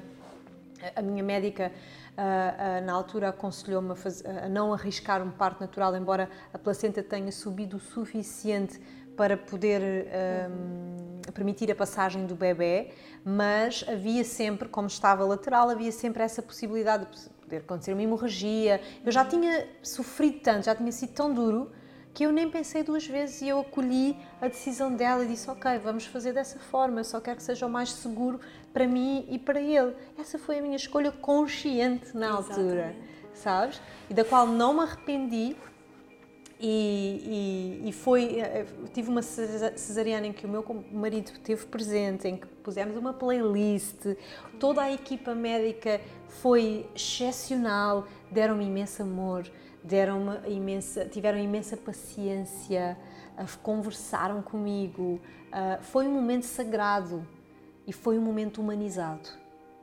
[0.94, 5.96] a minha médica uh, uh, na altura aconselhou-me a, a, não arriscar um parto natural,
[5.96, 8.82] embora a placenta tenha subido o suficiente
[9.15, 10.08] para poder
[10.49, 12.91] um, permitir a passagem do bebê,
[13.23, 18.82] mas havia sempre, como estava lateral, havia sempre essa possibilidade de poder acontecer uma hemorragia.
[19.06, 21.71] Eu já tinha sofrido tanto, já tinha sido tão duro
[22.13, 25.78] que eu nem pensei duas vezes e eu acolhi a decisão dela e disse: Ok,
[25.80, 28.39] vamos fazer dessa forma, eu só quero que seja o mais seguro
[28.73, 29.93] para mim e para ele.
[30.17, 32.60] Essa foi a minha escolha consciente na Exatamente.
[32.62, 32.95] altura,
[33.34, 33.82] sabes?
[34.10, 35.56] E da qual não me arrependi.
[36.60, 38.39] E, e, e, foi.
[38.39, 43.13] Eh, tive uma cesariana em que o meu marido esteve presente, em que pusemos uma
[43.13, 44.15] playlist,
[44.58, 49.46] toda a equipa médica foi excepcional, deram-me imenso amor
[49.86, 52.98] deram imensa, tiveram imensa paciência,
[53.62, 55.22] conversaram comigo.
[55.82, 57.26] Foi um momento sagrado
[57.86, 59.30] e foi um momento humanizado.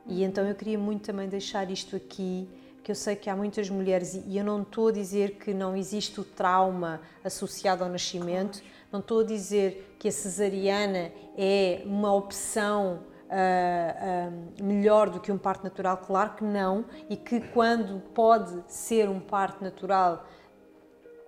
[0.05, 2.47] E então eu queria muito também deixar isto aqui,
[2.83, 5.75] que eu sei que há muitas mulheres, e eu não estou a dizer que não
[5.75, 12.13] existe o trauma associado ao nascimento, não estou a dizer que a cesariana é uma
[12.13, 12.99] opção
[13.33, 15.97] uh, uh, melhor do que um parto natural?
[15.97, 20.25] Claro que não, e que quando pode ser um parto natural,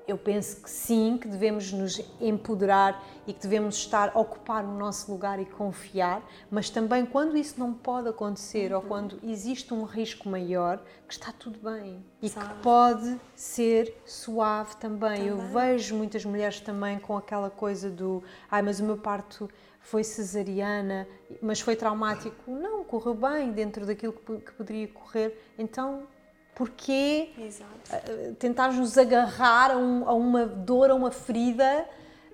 [0.08, 4.72] eu penso que sim, que devemos nos empoderar e que devemos estar a ocupar o
[4.72, 8.78] nosso lugar e confiar, mas também quando isso não pode acontecer uhum.
[8.78, 12.54] ou quando existe um risco maior, que está tudo bem e Sabe.
[12.54, 15.18] que pode ser suave também.
[15.18, 15.28] também.
[15.28, 20.04] Eu vejo muitas mulheres também com aquela coisa do, ai, mas o meu parto foi
[20.04, 21.08] cesariana,
[21.42, 22.50] mas foi traumático.
[22.50, 25.40] Não, correu bem dentro daquilo que, que poderia correr.
[25.60, 26.08] Então,
[26.56, 27.70] porquê Exato.
[27.92, 31.86] Eh, tentar nos agarrar a, um, a, uma dor, a uma ferida?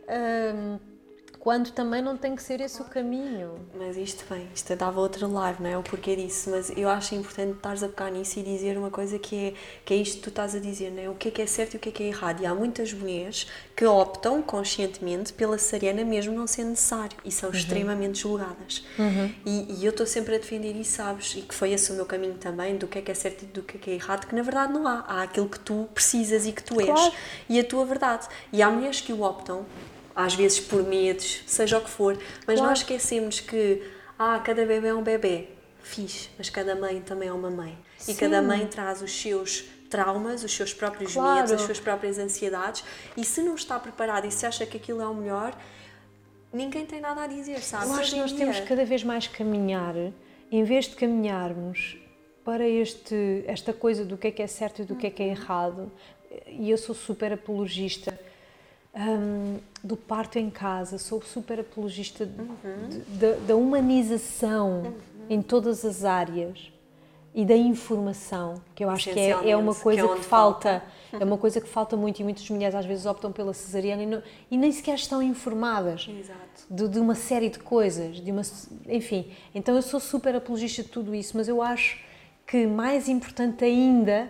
[0.08, 0.91] Um,
[1.42, 3.56] quando também não tem que ser esse o caminho.
[3.76, 5.76] Mas isto bem, isto dava outra live, não é?
[5.76, 9.18] O porquê disso, mas eu acho importante estares a pegar nisso e dizer uma coisa
[9.18, 11.10] que é, que é isto que tu estás a dizer, não é?
[11.10, 12.44] O que é que é certo e o que é que é errado.
[12.44, 17.50] E há muitas mulheres que optam conscientemente pela cesariana mesmo não sendo necessário e são
[17.50, 17.56] uhum.
[17.56, 18.86] extremamente julgadas.
[19.00, 19.34] Uhum.
[19.44, 21.34] E, e, eu estou sempre a defender isso, sabes?
[21.36, 23.46] E que foi esse o meu caminho também, do que é que é certo e
[23.48, 25.04] do que é que é errado, que na verdade não há.
[25.08, 26.86] Há aquilo que tu precisas e que tu és.
[26.86, 27.14] Claro.
[27.50, 28.28] E a tua verdade.
[28.54, 29.66] E há mulheres que o optam
[30.16, 32.70] às vezes por medos, seja o que for, mas claro.
[32.70, 33.82] nós esquecemos que
[34.18, 35.48] ah, cada bebê é um bebê,
[35.82, 37.78] fixe, mas cada mãe também é uma mãe.
[37.98, 38.12] Sim.
[38.12, 41.36] E cada mãe traz os seus traumas, os seus próprios claro.
[41.36, 42.84] medos, as suas próprias ansiedades,
[43.18, 45.58] e se não está preparado e se acha que aquilo é o melhor,
[46.52, 47.86] ninguém tem nada a dizer, sabe?
[47.86, 49.96] Eu acho que nós temos cada vez mais caminhar,
[50.52, 51.98] em vez de caminharmos
[52.44, 55.22] para este, esta coisa do que é que é certo e do que é que
[55.22, 55.92] é errado,
[56.48, 58.18] e eu sou super apologista
[58.94, 63.46] um, do parto em casa, sou super apologista uhum.
[63.46, 64.94] da humanização uhum.
[65.30, 66.72] em todas as áreas
[67.34, 70.84] e da informação, que eu acho que é, é uma coisa que, é que falta,
[71.10, 74.04] falta, é uma coisa que falta muito e muitas mulheres às vezes optam pela cesariana
[74.04, 76.10] e, não, e nem sequer estão informadas
[76.70, 78.42] de, de, uma série de coisas, de uma,
[78.86, 79.32] enfim.
[79.56, 82.04] Então eu sou super apologista de tudo isso, mas eu acho
[82.46, 84.30] que mais importante ainda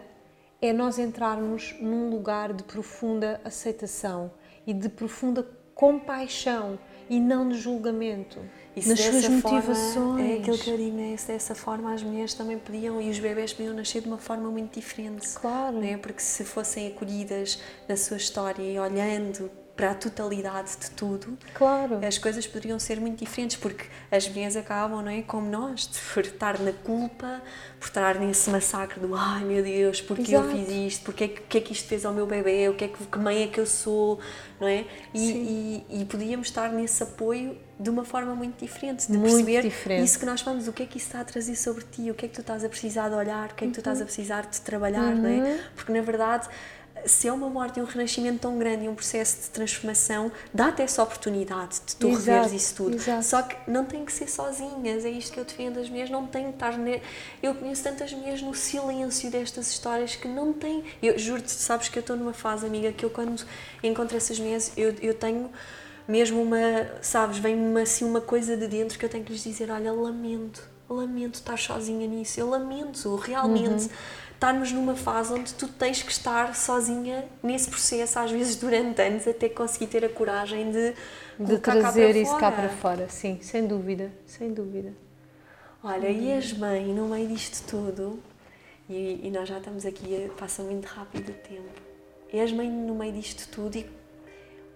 [0.62, 4.30] é nós entrarmos num lugar de profunda aceitação
[4.72, 5.46] e de profunda
[5.76, 8.40] compaixão e não de julgamento.
[8.74, 9.94] E nas suas motivações.
[9.94, 11.18] Forma, é aquilo que eu né?
[11.18, 14.50] se dessa forma as mulheres também podiam e os bebés podiam nascer de uma forma
[14.50, 15.28] muito diferente.
[15.34, 15.78] Claro.
[15.78, 15.98] Né?
[15.98, 19.52] Porque se fossem acolhidas na sua história e olhando
[19.82, 22.06] para a totalidade de tudo, claro.
[22.06, 25.24] as coisas poderiam ser muito diferentes, porque as mulheres acabam, não é?
[25.24, 27.42] Como nós, por estar na culpa,
[27.80, 30.50] por estar nesse massacre do ai meu Deus, porque Exato.
[30.50, 32.76] eu fiz isto, porque é que, que, é que isto fez ao meu bebê, o
[32.76, 34.20] que é que, que mãe é que eu sou,
[34.60, 34.86] não é?
[35.16, 35.32] E,
[35.90, 40.04] e, e, podíamos estar nesse apoio de uma forma muito diferente, de muito perceber diferente.
[40.04, 42.14] isso que nós falamos, o que é que isso está a trazer sobre ti, o
[42.14, 43.98] que é que tu estás a precisar de olhar, o que é que tu estás
[43.98, 44.06] a uhum.
[44.06, 45.22] precisar de trabalhar, uhum.
[45.24, 45.38] não é?
[45.38, 45.60] Uhum.
[45.76, 46.48] Porque na verdade
[47.06, 50.82] se é uma morte e um renascimento tão grande e um processo de transformação, dá-te
[50.82, 52.96] essa oportunidade de tu exato, reveres isso tudo.
[52.96, 53.24] Exato.
[53.24, 55.80] Só que não tem que ser sozinhas, é isto que eu defendo.
[55.80, 56.78] As mulheres não têm que estar.
[56.78, 57.02] Ne...
[57.42, 60.84] Eu conheço tantas mulheres no silêncio destas histórias que não têm.
[61.02, 63.44] Eu juro-te, sabes que eu estou numa fase, amiga, que eu quando
[63.84, 65.50] encontro essas mulheres, eu, eu tenho
[66.08, 66.58] mesmo uma.
[67.02, 70.68] Sabes, vem-me assim uma coisa de dentro que eu tenho que lhes dizer: olha, lamento,
[70.90, 73.86] lamento estar sozinha nisso, eu lamento, realmente.
[73.86, 73.90] Uhum
[74.42, 79.28] estarmos numa fase onde tu tens que estar sozinha nesse processo, às vezes durante anos,
[79.28, 80.96] até conseguir ter a coragem de,
[81.40, 83.08] de trazer cá isso cá para fora.
[83.08, 84.94] Sim, sem dúvida, sem dúvida.
[85.84, 86.22] Olha, hum.
[86.24, 88.20] e as mães, no meio disto tudo,
[88.90, 91.70] e, e, nós já estamos aqui, passa muito rápido o tempo,
[92.34, 93.88] e as mães no meio disto tudo, e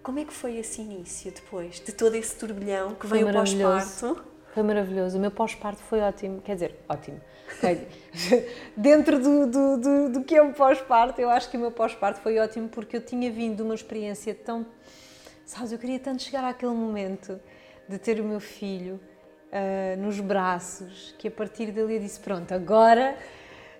[0.00, 4.22] como é que foi esse início depois, de todo esse turbilhão que veio pós-parto?
[4.56, 7.20] Foi maravilhoso, o meu pós-parto foi ótimo, quer dizer, ótimo
[8.74, 12.22] Dentro do, do, do, do, que é o pós-parto, eu acho que o meu pós-parto
[12.22, 14.64] foi ótimo porque eu tinha vindo de uma experiência tão.
[15.44, 17.38] Sabes, eu queria tanto chegar àquele momento
[17.86, 18.98] de ter o meu filho
[19.52, 23.14] uh, nos braços, que a partir dali eu disse: Pronto, agora,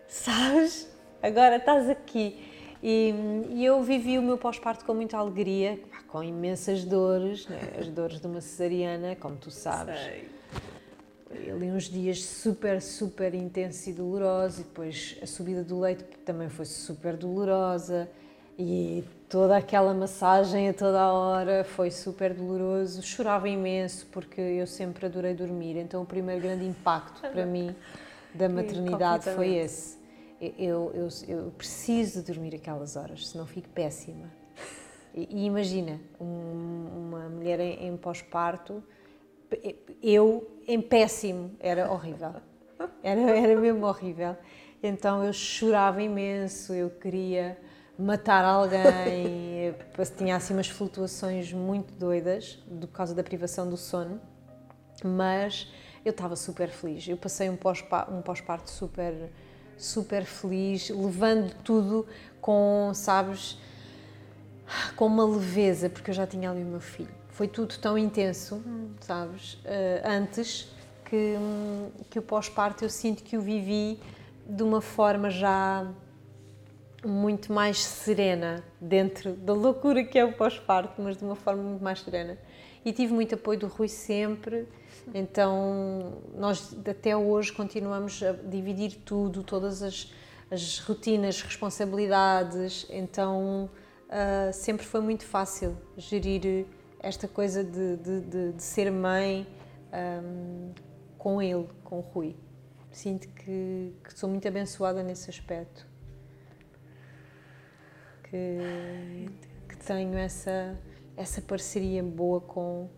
[0.06, 2.52] sabes, agora estás aqui.
[2.82, 3.14] E,
[3.48, 7.60] e eu vivi o meu pós-parto com muita alegria, com imensas dores, né?
[7.80, 9.98] as dores de uma cesariana, como tu sabes.
[9.98, 10.36] Sei
[11.30, 16.48] ali uns dias super, super intensos e dolorosos, e depois a subida do leite também
[16.48, 18.08] foi super dolorosa,
[18.58, 23.02] e toda aquela massagem a toda a hora foi super doloroso.
[23.02, 27.74] Chorava imenso porque eu sempre adorei dormir, então o primeiro grande impacto para mim
[28.34, 29.96] da maternidade foi esse.
[30.40, 34.30] Eu, eu, eu preciso dormir aquelas horas, senão fico péssima.
[35.14, 38.82] E, e imagina, um, uma mulher em, em pós-parto
[40.03, 42.34] eu em péssimo, era horrível.
[43.03, 44.36] Era, era mesmo horrível.
[44.82, 47.59] Então eu chorava imenso, eu queria
[47.99, 49.74] matar alguém,
[50.16, 54.20] tinha assim umas flutuações muito doidas por causa da privação do sono,
[55.03, 55.72] mas
[56.05, 57.09] eu estava super feliz.
[57.09, 59.30] Eu passei um pós-parto um pós super,
[59.78, 62.07] super feliz, levando tudo
[62.40, 63.59] com, sabes,
[64.94, 68.62] com uma leveza, porque eu já tinha ali o meu filho foi tudo tão intenso,
[68.99, 70.74] sabes, uh, antes,
[71.05, 71.37] que,
[72.09, 74.01] que o pós-parto eu sinto que o vivi
[74.47, 75.87] de uma forma já
[77.05, 81.84] muito mais serena, dentro da loucura que é o pós-parto, mas de uma forma muito
[81.84, 82.39] mais serena.
[82.82, 84.66] E tive muito apoio do Rui sempre,
[85.14, 90.11] então nós até hoje continuamos a dividir tudo, todas as,
[90.51, 93.68] as rotinas, responsabilidades, então
[94.09, 96.64] uh, sempre foi muito fácil gerir
[97.07, 99.46] esta coisa de, de, de, de ser mãe
[99.92, 100.72] um,
[101.16, 102.34] com ele, com o Rui.
[102.90, 105.86] Sinto que, que, sou muito abençoada nesse aspecto.
[108.24, 109.30] Que,
[109.68, 110.76] que tenho essa,
[111.16, 112.88] essa parceria boa com,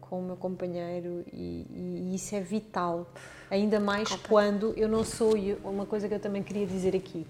[0.00, 3.08] com o meu companheiro e, e, e isso é vital.
[3.48, 5.34] Ainda mais quando eu não sou.
[5.62, 7.24] Uma coisa que eu também queria dizer aqui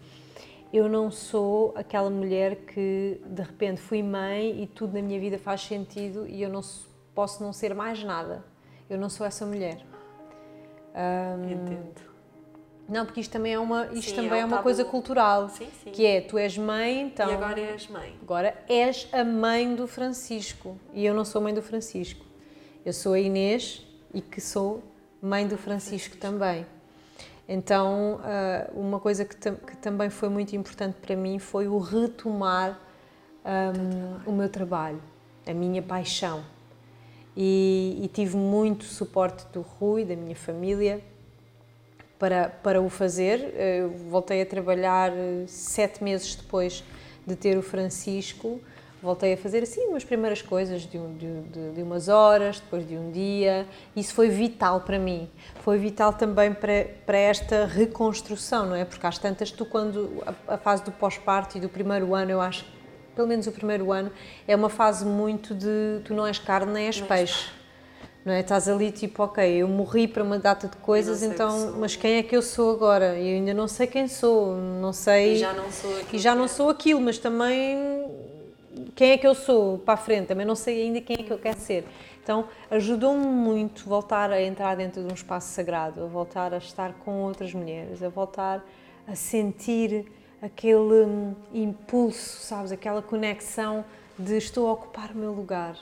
[0.75, 5.39] eu não sou aquela mulher que de repente fui mãe e tudo na minha vida
[5.39, 6.63] faz sentido e eu não
[7.15, 8.45] posso não ser mais nada.
[8.91, 9.79] Eu não sou essa mulher.
[10.93, 12.15] Um, Entendo.
[12.89, 15.69] Não, porque isto também é uma, isto sim, também é, é uma coisa cultural, sim,
[15.83, 15.93] sim.
[15.93, 18.19] que é tu és mãe, então e agora és mãe.
[18.21, 22.27] Agora és a mãe do Francisco e eu não sou mãe do Francisco.
[22.85, 24.83] Eu sou a Inês e que sou
[25.23, 26.19] mãe do Francisco, Francisco.
[26.19, 26.67] também.
[27.49, 32.81] Então, ah, uma coisa que, que, também foi muito importante para mim foi o retomar
[33.45, 35.01] um, o meu trabalho,
[35.47, 36.43] a minha paixão.
[37.37, 41.03] E, e, tive muito suporte do Rui, da minha família,
[42.19, 43.53] para, para o fazer.
[43.59, 46.85] Eu voltei a trabalhar eh, sete meses depois
[47.27, 48.61] de ter o Francisco
[49.05, 52.97] voltei a fazer assim umas primeiras coisas de, um, de, de, umas horas, depois de
[52.97, 53.67] um dia.
[53.95, 55.29] Isso foi vital para mim.
[55.61, 58.85] Foi vital também para, para esta reconstrução, não é?
[58.85, 62.41] Porque às tantas, tu, quando a, a fase do pós-parto e do primeiro ano, eu
[62.41, 62.65] acho
[63.15, 64.11] pelo menos o primeiro ano,
[64.49, 67.49] é uma fase muito de tu não és carne nem és peixe.
[68.25, 68.41] Não é?
[68.41, 72.23] Estás ali tipo, ok, eu morri para uma data de coisas, então, mas quem é
[72.23, 73.17] que eu sou agora?
[73.19, 75.35] Eu ainda não sei quem sou, não sei.
[75.35, 76.09] E já não sou aquilo.
[76.13, 76.49] E já não é.
[76.49, 78.25] sou aquilo, mas também
[78.95, 81.33] quem é que eu sou para a frente, também não sei ainda quem é que
[81.33, 81.85] eu quero ser.
[82.23, 86.95] Então ajudou-me muito voltar a entrar dentro de um espaço sagrado, a voltar a estar
[87.05, 88.65] com outras mulheres, a voltar
[89.07, 90.11] a sentir
[90.41, 93.85] aquele hum, impulso, sabes, aquela conexão
[94.19, 95.77] de estou a ocupar o meu lugar.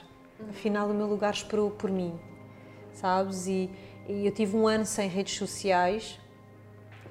[0.49, 2.19] Afinal, o meu lugar esperou por mim,
[2.93, 3.47] sabes?
[3.47, 3.69] E,
[4.07, 6.19] e eu tive um ano sem redes sociais,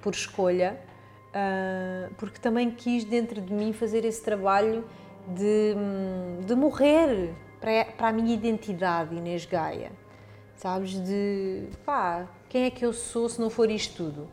[0.03, 0.79] por escolha,
[1.29, 4.85] uh, porque também quis dentro de mim fazer esse trabalho
[5.29, 5.75] de,
[6.45, 9.93] de morrer para, para a minha identidade, Inês Gaia.
[10.57, 11.01] Sabes?
[11.01, 14.29] De pá, quem é que eu sou se não for isto tudo?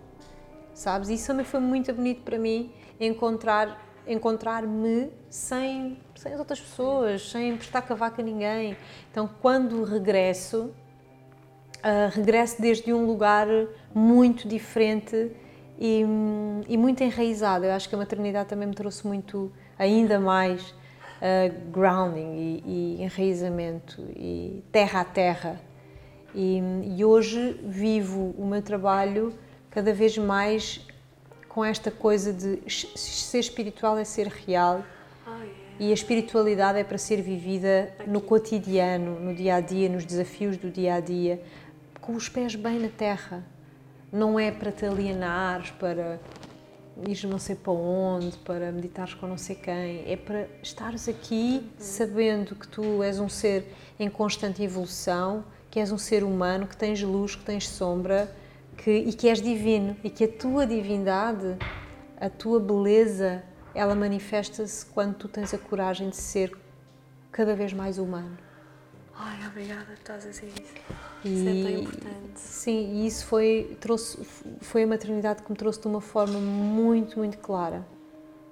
[0.74, 1.10] Sabes?
[1.10, 7.56] Isso também foi muito bonito para mim encontrar encontrar-me sem, sem as outras pessoas, sem
[7.56, 8.76] prestar cavaco a ninguém.
[9.12, 10.72] Então, quando regresso,
[11.78, 13.48] uh, regresso desde um lugar
[13.94, 15.32] muito diferente
[15.80, 16.04] e,
[16.68, 17.66] e, muito enraizado.
[17.66, 20.74] Eu acho que a maternidade também me trouxe muito, ainda mais,
[21.20, 25.62] uh, grounding e, e, enraizamento e terra a terra.
[26.34, 26.62] E,
[26.98, 29.34] e hoje vivo o meu trabalho
[29.70, 30.86] cada vez mais
[31.48, 34.84] com esta coisa de ser espiritual é ser real
[35.26, 35.54] oh, yeah.
[35.80, 38.10] e a espiritualidade é para ser vivida Aqui.
[38.10, 41.42] no cotidiano, no dia a dia, nos desafios do dia a dia,
[42.00, 43.44] com os pés bem na terra.
[44.12, 46.20] Não é para te alienares, para
[47.08, 51.62] ires não sei para onde, para meditares com não sei quem, é para estares aqui
[51.64, 51.70] uhum.
[51.78, 56.76] sabendo que tu és um ser em constante evolução, que és um ser humano, que
[56.76, 58.34] tens luz, que tens sombra,
[58.78, 61.58] que, e que és divino e que a tua divindade,
[62.20, 63.44] a tua beleza,
[63.74, 66.52] ela manifesta-se quando tu tens a coragem de ser
[67.32, 68.38] cada vez mais humano.
[69.20, 70.74] Ai, obrigada por estás a dizer isso.
[71.24, 72.40] E, isso é tão importante.
[72.40, 74.18] Sim, e isso foi, trouxe,
[74.62, 77.86] foi a maternidade que me trouxe de uma forma muito, muito clara.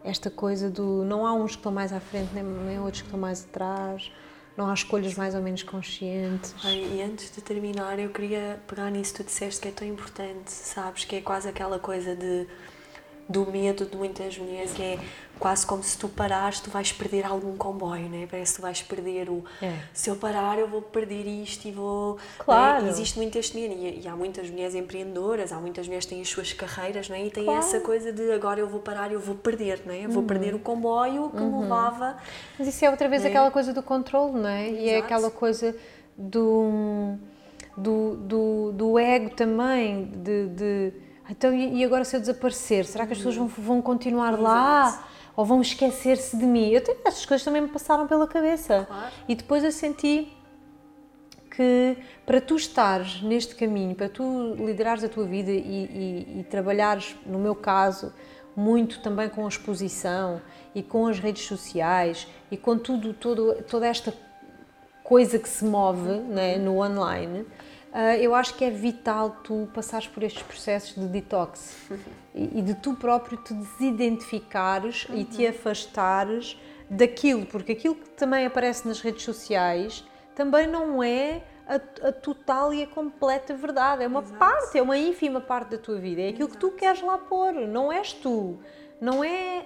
[0.04, 3.08] Esta coisa do não há uns que estão mais à frente, nem, nem outros que
[3.08, 4.12] estão mais atrás
[4.58, 6.54] não há escolhas mais ou menos conscientes.
[6.64, 9.88] Ai, e antes de terminar, eu queria pegar nisso que tu disseste que é tão
[9.88, 11.06] importante, sabes?
[11.06, 12.48] Que é quase aquela coisa de
[13.30, 15.00] do medo de muitas mulheres, que é
[15.38, 18.28] quase como se tu parares, tu vais perder algum comboio, né?
[18.30, 19.44] Parece que tu vais perder o.
[19.62, 19.74] É.
[19.94, 22.16] Se eu parar, eu vou perder isto e vou.
[22.16, 22.22] Né?
[22.40, 22.84] Claro.
[22.84, 22.90] Né?
[22.90, 23.74] Existe muito este medo.
[23.74, 27.26] E, e, há muitas mulheres empreendedoras, há muitas mulheres que têm as suas carreiras, né?
[27.26, 27.60] E têm claro.
[27.60, 30.06] essa coisa de agora eu vou parar, eu vou perder, né?
[30.06, 30.28] Eu vou uhum.
[30.28, 31.58] perder o comboio que uhum.
[31.58, 32.18] me levava.
[32.58, 33.30] Mas isso é outra vez né?
[33.30, 34.70] aquela coisa do controle, não é?
[34.70, 34.82] Exato.
[34.82, 35.76] E é aquela coisa
[36.18, 37.16] do.
[37.76, 43.14] do, do, do ego também, de, de então, e agora se eu desaparecer, será que
[43.14, 44.44] as pessoas vão, vão continuar Exato.
[44.44, 45.08] lá?
[45.36, 46.70] Ou vão esquecer-se de mim?
[46.70, 48.86] Eu tenho, essas coisas também me passaram pela cabeça.
[48.88, 49.14] Claro.
[49.28, 50.36] E depois eu senti
[51.58, 56.44] que para tu estares neste caminho, para tu liderares a tua vida e, e, e
[56.44, 58.14] trabalhares, no meu caso,
[58.56, 60.42] muito também com a exposição
[60.74, 64.14] e com as redes sociais e com tudo, todo, toda esta
[65.04, 67.46] coisa que se move né, no online,
[68.20, 71.76] eu acho que é vital tu passares por estes processos de detox
[72.36, 75.18] e, e, de tu próprio te desidentificares uhum.
[75.18, 81.42] e te afastares daquilo, porque aquilo que também aparece nas redes sociais também não é
[81.68, 84.38] a, a total e a completa verdade, é uma Exato.
[84.38, 86.68] parte, é uma ínfima parte da tua vida, é aquilo Exato.
[86.68, 88.60] que tu queres lá pôr, não és tu,
[89.02, 89.66] não é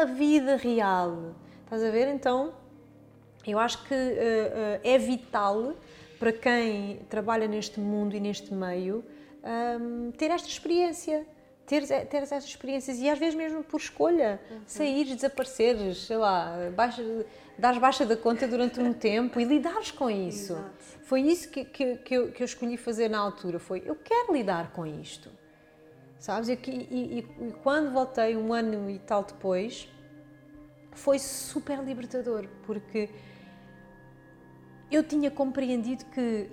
[0.00, 1.34] a vida real.
[1.64, 2.08] Estás a ver?
[2.08, 2.52] Então,
[3.46, 5.74] eu acho que uh, uh, é vital
[6.20, 9.02] para quem trabalha neste mundo e neste meio,
[9.80, 11.26] um, ter esta experiência.
[11.66, 14.60] Ter, ter essas experiências e às vezes mesmo por escolha, uhum.
[14.66, 17.00] saíres, desapareceres, sei lá, baixa,
[17.56, 20.54] dares baixa da conta durante um tempo e lidares com isso.
[20.54, 20.84] Exato.
[21.04, 24.32] Foi isso que, que, que, eu, que eu escolhi fazer na altura, foi eu quero
[24.32, 25.30] lidar com isto.
[26.18, 26.48] Sabes?
[26.48, 29.88] E, e, e quando voltei um ano e tal depois,
[30.90, 33.08] foi super libertador, porque
[34.90, 36.50] eu tinha compreendido que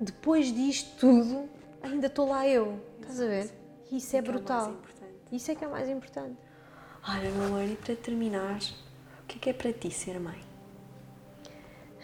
[0.00, 1.48] depois disto tudo
[1.82, 2.80] ainda estou lá eu.
[3.00, 3.50] Estás a ver?
[3.90, 4.74] Isso é, é brutal.
[5.30, 6.36] É isso é que é mais importante.
[7.08, 8.58] Olha, meu amor, e para terminar,
[9.22, 10.40] o que é que é para ti ser mãe?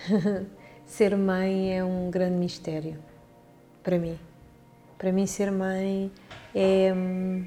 [0.87, 2.99] ser mãe é um grande mistério
[3.83, 4.19] para mim.
[4.97, 6.11] Para mim, ser mãe
[6.55, 6.93] é.
[6.93, 7.47] Hum,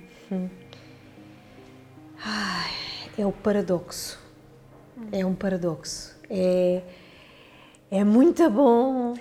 [3.18, 4.20] é o paradoxo.
[5.12, 6.18] É um paradoxo.
[6.30, 6.82] É
[7.92, 9.14] é muito bom.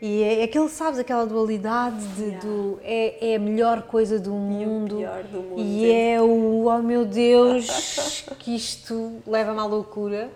[0.00, 2.40] E é, é aquele, sabes, aquela dualidade de, yeah.
[2.40, 5.00] do, é, é a melhor coisa do mundo.
[5.00, 10.30] E, do mundo, e é o, oh meu Deus, que isto leva-me à loucura.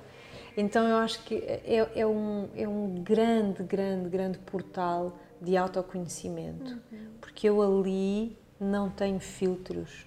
[0.56, 6.72] Então eu acho que é, é, um, é um grande, grande, grande portal de autoconhecimento,
[6.90, 6.98] uhum.
[7.20, 10.06] porque eu ali não tenho filtros.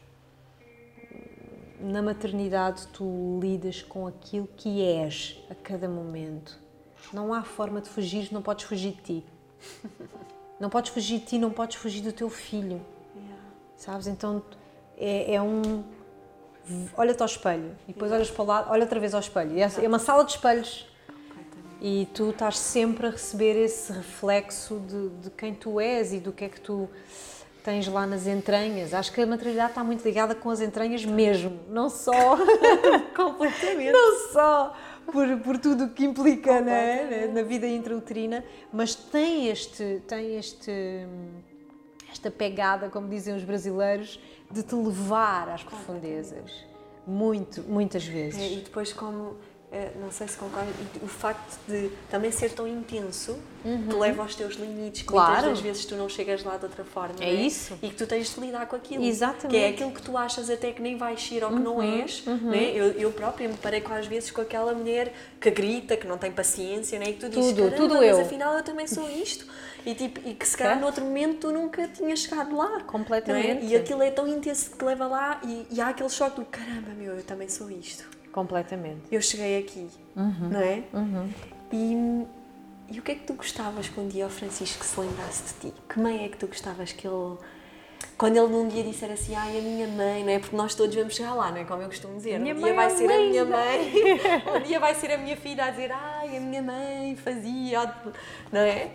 [1.80, 6.60] Na maternidade tu lidas com aquilo que és a cada momento.
[7.14, 9.26] Não há forma de fugir, não podes fugir de ti.
[10.60, 12.80] Não podes fugir de ti, não podes fugir do teu filho.
[13.16, 13.44] Yeah.
[13.76, 14.08] Sabes?
[14.08, 14.44] Então
[14.96, 15.84] é, é um.
[16.96, 19.52] Olha-te ao espelho e depois olhas para o lado, olha outra vez ao espelho.
[19.60, 20.88] É, uma sala de espelhos
[21.82, 26.32] e tu estás sempre a receber esse reflexo de, de, quem tu és e do
[26.32, 26.88] que é que tu
[27.64, 28.94] tens lá nas entranhas.
[28.94, 32.38] Acho que a maternidade está muito ligada com as entranhas mesmo, não só
[33.18, 34.76] completamente, não só
[35.12, 40.72] por, por tudo o que implica né, na vida intrauterina, mas tem este tem este
[42.12, 46.52] esta pegada, como dizem os brasileiros, de te levar às profundezas.
[47.08, 48.40] Muito, muitas vezes.
[48.40, 49.38] É, e depois como
[50.02, 50.70] não sei se concordo,
[51.02, 53.88] o facto de também ser tão intenso uhum.
[53.88, 55.32] te leva aos teus limites, que claro.
[55.32, 57.16] muitas das vezes tu não chegas lá de outra forma.
[57.22, 57.80] É, é, isso.
[57.82, 59.02] E que tu tens de lidar com aquilo.
[59.02, 59.48] Exatamente.
[59.48, 61.64] Que é aquilo que tu achas até que nem vais ser ou que uhum.
[61.64, 62.26] não és.
[62.28, 62.52] Uhum.
[62.52, 62.72] Né?
[62.76, 66.18] Eu, eu própria me parei com, às vezes com aquela mulher que grita, que não
[66.18, 67.06] tem paciência, né?
[67.10, 68.22] e que tu dizes, tudo, tudo mas eu.
[68.22, 69.46] afinal eu também sou isto.
[69.86, 72.82] E, tipo, e que se calhar no outro momento tu nunca tinhas chegado lá.
[72.82, 73.66] Completamente.
[73.66, 73.70] É?
[73.70, 76.46] E aquilo é tão intenso que te leva lá e, e há aquele choque do
[76.46, 78.21] caramba, meu, eu também sou isto.
[78.32, 79.02] Completamente.
[79.12, 80.50] Eu cheguei aqui, uhum.
[80.50, 80.84] não é?
[80.94, 81.30] Uhum.
[81.72, 85.54] E, e o que é que tu gostavas que um dia o Francisco se lembrasse
[85.54, 85.74] de ti?
[85.90, 87.38] Que mãe é que tu gostavas que ele.
[88.18, 90.40] Quando ele num dia disser assim, ai, a minha mãe, não é?
[90.40, 91.66] Porque nós todos vamos chegar lá, não é?
[91.66, 92.40] Como eu costumo dizer.
[92.40, 93.94] Minha um dia vai é ser a minha mãe,
[94.56, 97.94] um dia vai ser a minha filha a dizer, ai, a minha mãe fazia,
[98.52, 98.92] não é?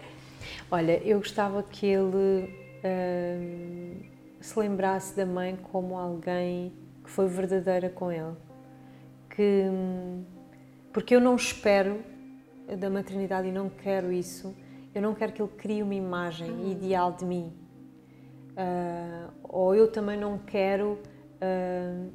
[0.70, 4.00] Olha, eu gostava que ele hum,
[4.40, 6.72] se lembrasse da mãe como alguém
[7.04, 8.45] que foi verdadeira com ele
[9.36, 9.64] que
[10.92, 12.02] porque eu não espero
[12.78, 14.56] da maternidade e não quero isso,
[14.94, 16.72] eu não quero que ele crie uma imagem uhum.
[16.72, 17.52] ideal de mim.
[18.52, 20.98] Uh, ou eu também não quero
[21.36, 22.12] uh,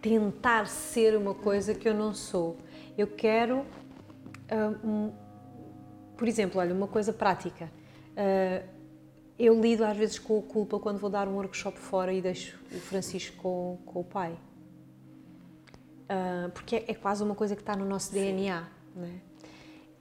[0.00, 2.56] tentar ser uma coisa que eu não sou.
[2.96, 5.12] Eu quero, uh, um,
[6.16, 7.68] por exemplo, olha, uma coisa prática.
[9.36, 12.56] eu lido às vezes com a culpa quando vou dar um workshop fora e deixo
[12.70, 14.38] o Francisco com, com o pai
[16.12, 18.20] uh, porque é, é, quase uma coisa que está no nosso Sim.
[18.20, 19.20] DNA, né?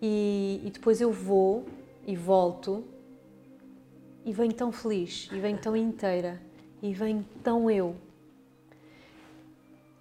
[0.01, 1.65] E, e depois eu vou
[2.05, 2.83] e volto
[4.25, 6.41] e venho tão feliz, e venho tão inteira,
[6.81, 7.95] e venho tão eu.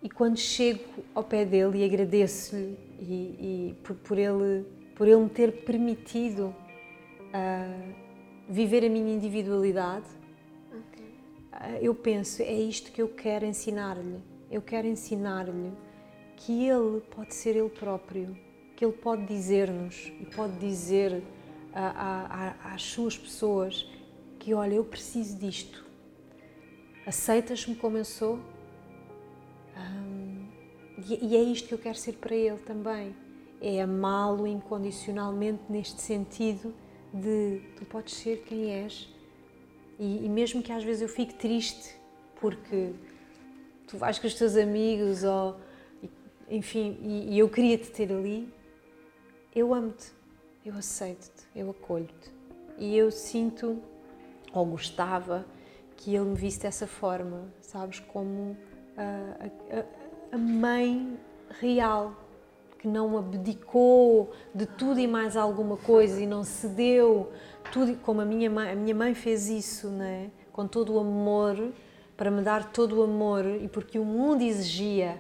[0.03, 0.85] E quando chego
[1.15, 6.55] ao pé dele e agradeço-lhe e, e por, por, ele, por ele me ter permitido
[7.35, 7.95] uh,
[8.49, 10.07] viver a minha individualidade,
[11.53, 14.19] uh, eu penso, é isto que eu quero ensinar-lhe.
[14.51, 15.71] Eu quero ensinar-lhe
[16.41, 18.37] que Ele pode ser Ele próprio,
[18.77, 21.23] que Ele pode dizer-nos e pode dizer
[21.73, 23.89] a, a, a, às suas pessoas
[24.39, 25.85] que, olha, eu preciso disto.
[27.07, 28.39] Aceitas-me como eu sou?
[31.09, 33.15] E, e é isto que eu quero ser para Ele também.
[33.61, 36.75] É amá-lo incondicionalmente neste sentido
[37.13, 39.09] de tu podes ser quem és.
[39.99, 41.95] E, e mesmo que às vezes eu fique triste
[42.41, 42.93] porque
[43.87, 45.57] tu vais com os teus amigos ou
[46.51, 48.53] enfim, e, e eu queria te ter ali,
[49.55, 50.13] eu amo-te,
[50.65, 52.31] eu aceito-te, eu acolho-te.
[52.79, 53.79] E eu sinto,
[54.53, 55.47] ou gostava,
[55.97, 58.01] que ele me visse dessa forma, sabes?
[58.01, 58.57] Como
[58.97, 61.19] a, a, a mãe
[61.61, 62.15] real,
[62.79, 67.31] que não abdicou de tudo e mais alguma coisa e não cedeu
[67.71, 70.31] tudo, como a minha mãe, a minha mãe fez isso, né?
[70.53, 71.73] com todo o amor,
[72.17, 75.19] para me dar todo o amor e porque o mundo exigia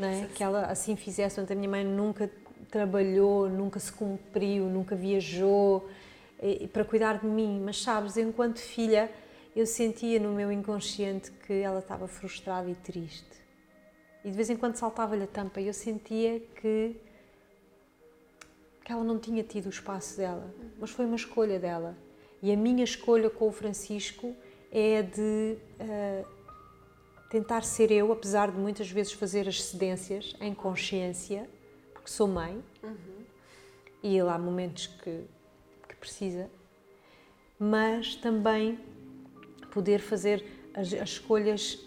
[0.00, 0.26] é?
[0.34, 1.36] que ela assim fizesse.
[1.36, 2.30] Portanto, a minha mãe nunca
[2.70, 5.88] trabalhou, nunca se cumpriu, nunca viajou
[6.42, 7.60] e, para cuidar de mim.
[7.64, 9.10] Mas sabes, enquanto filha,
[9.54, 13.44] eu sentia no meu inconsciente que ela estava frustrada e triste.
[14.24, 16.96] E de vez em quando saltava-lhe a tampa e eu sentia que,
[18.84, 20.52] que ela não tinha tido o espaço dela.
[20.78, 21.96] Mas foi uma escolha dela.
[22.42, 24.34] E a minha escolha com o Francisco
[24.72, 26.26] é de uh,
[27.34, 31.50] tentar ser eu, apesar de muitas vezes fazer as cedências em consciência,
[31.92, 33.24] porque sou mãe uhum.
[34.04, 35.24] e há momentos que,
[35.88, 36.48] que precisa,
[37.58, 38.78] mas também
[39.72, 41.80] poder fazer as, as escolhas uh,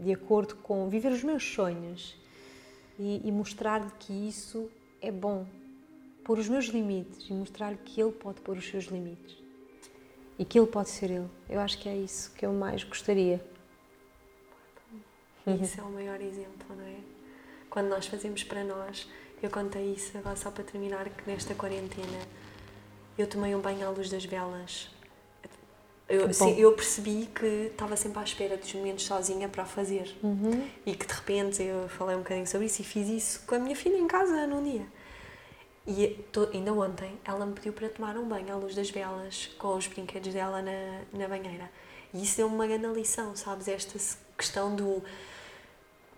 [0.00, 2.16] uh, de acordo com viver os meus sonhos
[2.98, 4.70] e, e mostrar-lhe que isso
[5.02, 5.46] é bom,
[6.24, 9.36] pôr os meus limites e mostrar-lhe que ele pode pôr os seus limites
[10.38, 11.28] e que ele pode ser ele.
[11.50, 13.44] Eu acho que é isso que eu mais gostaria.
[15.50, 15.62] Uhum.
[15.62, 16.96] Isso é o maior exemplo, não é?
[17.70, 19.06] Quando nós fazemos para nós
[19.42, 22.18] eu contei isso agora só para terminar, que nesta quarentena
[23.16, 24.90] eu tomei um banho à luz das velas.
[26.08, 30.16] Eu, sim, eu percebi que estava sempre à espera dos momentos sozinha para fazer.
[30.22, 30.68] Uhum.
[30.86, 33.58] E que de repente eu falei um bocadinho sobre isso e fiz isso com a
[33.58, 34.86] minha filha em casa num dia.
[35.86, 39.50] E to, ainda ontem ela me pediu para tomar um banho à luz das velas
[39.58, 41.70] com os brinquedos dela na, na banheira.
[42.12, 43.68] E isso deu-me uma grande lição, sabes?
[43.68, 43.98] Esta
[44.36, 45.02] questão do.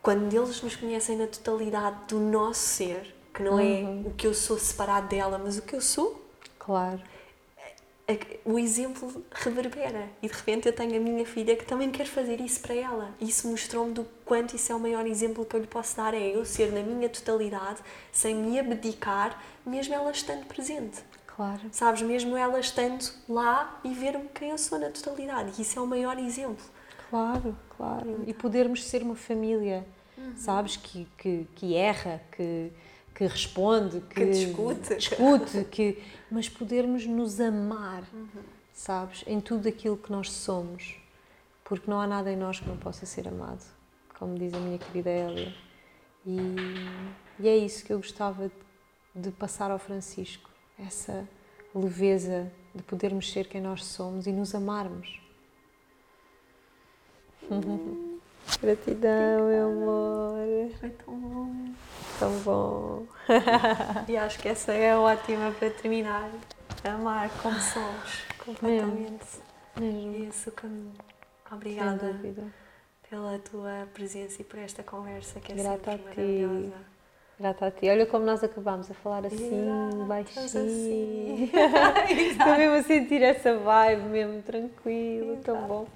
[0.03, 4.05] Quando eles nos conhecem na totalidade do nosso ser, que não Uhum.
[4.05, 6.21] é o que eu sou separado dela, mas o que eu sou,
[6.59, 7.01] Claro.
[8.45, 10.09] o exemplo reverbera.
[10.21, 13.15] E de repente eu tenho a minha filha que também quer fazer isso para ela.
[13.21, 16.13] E isso mostrou-me do quanto isso é o maior exemplo que eu lhe posso dar:
[16.15, 17.81] é eu ser na minha totalidade,
[18.11, 20.99] sem me abdicar, mesmo ela estando presente.
[21.27, 21.61] Claro.
[21.71, 25.53] Sabes, mesmo ela estando lá e ver-me quem eu sou na totalidade.
[25.59, 26.65] E isso é o maior exemplo.
[27.11, 28.25] Claro, claro.
[28.27, 29.85] E podermos ser uma família,
[30.37, 32.71] sabes, que, que, que erra, que,
[33.15, 34.95] que responde, que, Que discute.
[34.95, 38.05] discute, que, mas podermos nos amar,
[38.73, 40.97] sabes, em tudo aquilo que nós somos,
[41.65, 43.65] porque não há nada em nós que não possa ser amado,
[44.19, 45.53] como diz a minha querida Hélia.
[46.25, 46.39] E,
[47.41, 48.49] e é isso que eu gostava
[49.15, 50.49] de, de passar ao Francisco,
[50.79, 51.29] essa
[51.75, 55.21] leveza de podermos ser quem nós somos e nos amarmos.
[58.63, 60.71] Gratidão, meu amor.
[60.79, 61.55] Foi tão bom.
[62.19, 63.07] Tão bom.
[64.09, 66.31] E acho que essa é ótima para terminar.
[66.85, 69.27] Amar como somos, completamente.
[69.79, 70.17] Mesmo.
[70.17, 70.93] E esse caminho.
[71.51, 72.17] Obrigada
[73.09, 76.77] pela tua presença e por esta conversa que é Grata sempre maravilhosa.
[77.39, 77.89] Grata a ti.
[77.89, 80.45] Olha como nós acabámos a falar assim, Exato, baixinho.
[80.47, 81.51] assim.
[82.31, 85.69] Estou mesmo a sentir essa vibe, mesmo tranquilo, tão Exato.
[85.69, 85.87] bom.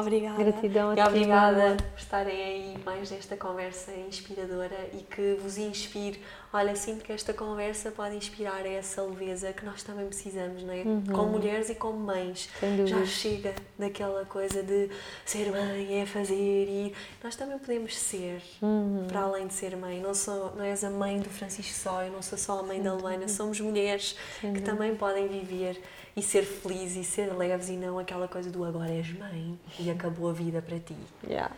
[0.00, 0.42] Obrigada.
[0.42, 5.56] Gratidão a E ti, obrigada por estarem aí mais nesta conversa inspiradora e que vos
[5.58, 6.20] inspire.
[6.52, 10.84] Olha, sinto que esta conversa pode inspirar essa leveza que nós também precisamos, não é?
[11.12, 12.48] Como mulheres e como mães.
[12.62, 12.86] Uhum.
[12.86, 14.88] Já chega daquela coisa de
[15.24, 16.34] ser mãe é fazer
[16.68, 19.06] e nós também podemos ser Uhum.
[19.08, 20.00] para além de ser mãe.
[20.00, 22.80] Não, sou, não és a mãe do Francisco só, eu não sou só a mãe
[22.80, 25.80] da Luana, somos mulheres que também podem viver
[26.16, 29.90] e ser felizes e ser leves e não aquela coisa do agora és mãe e
[29.90, 30.96] acabou a vida para ti.
[31.26, 31.54] Yeah.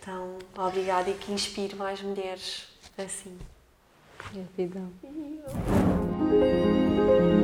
[0.00, 3.36] Então, obrigada e que inspire mais mulheres assim.
[4.32, 4.90] Gratidão.
[5.02, 7.37] Eu-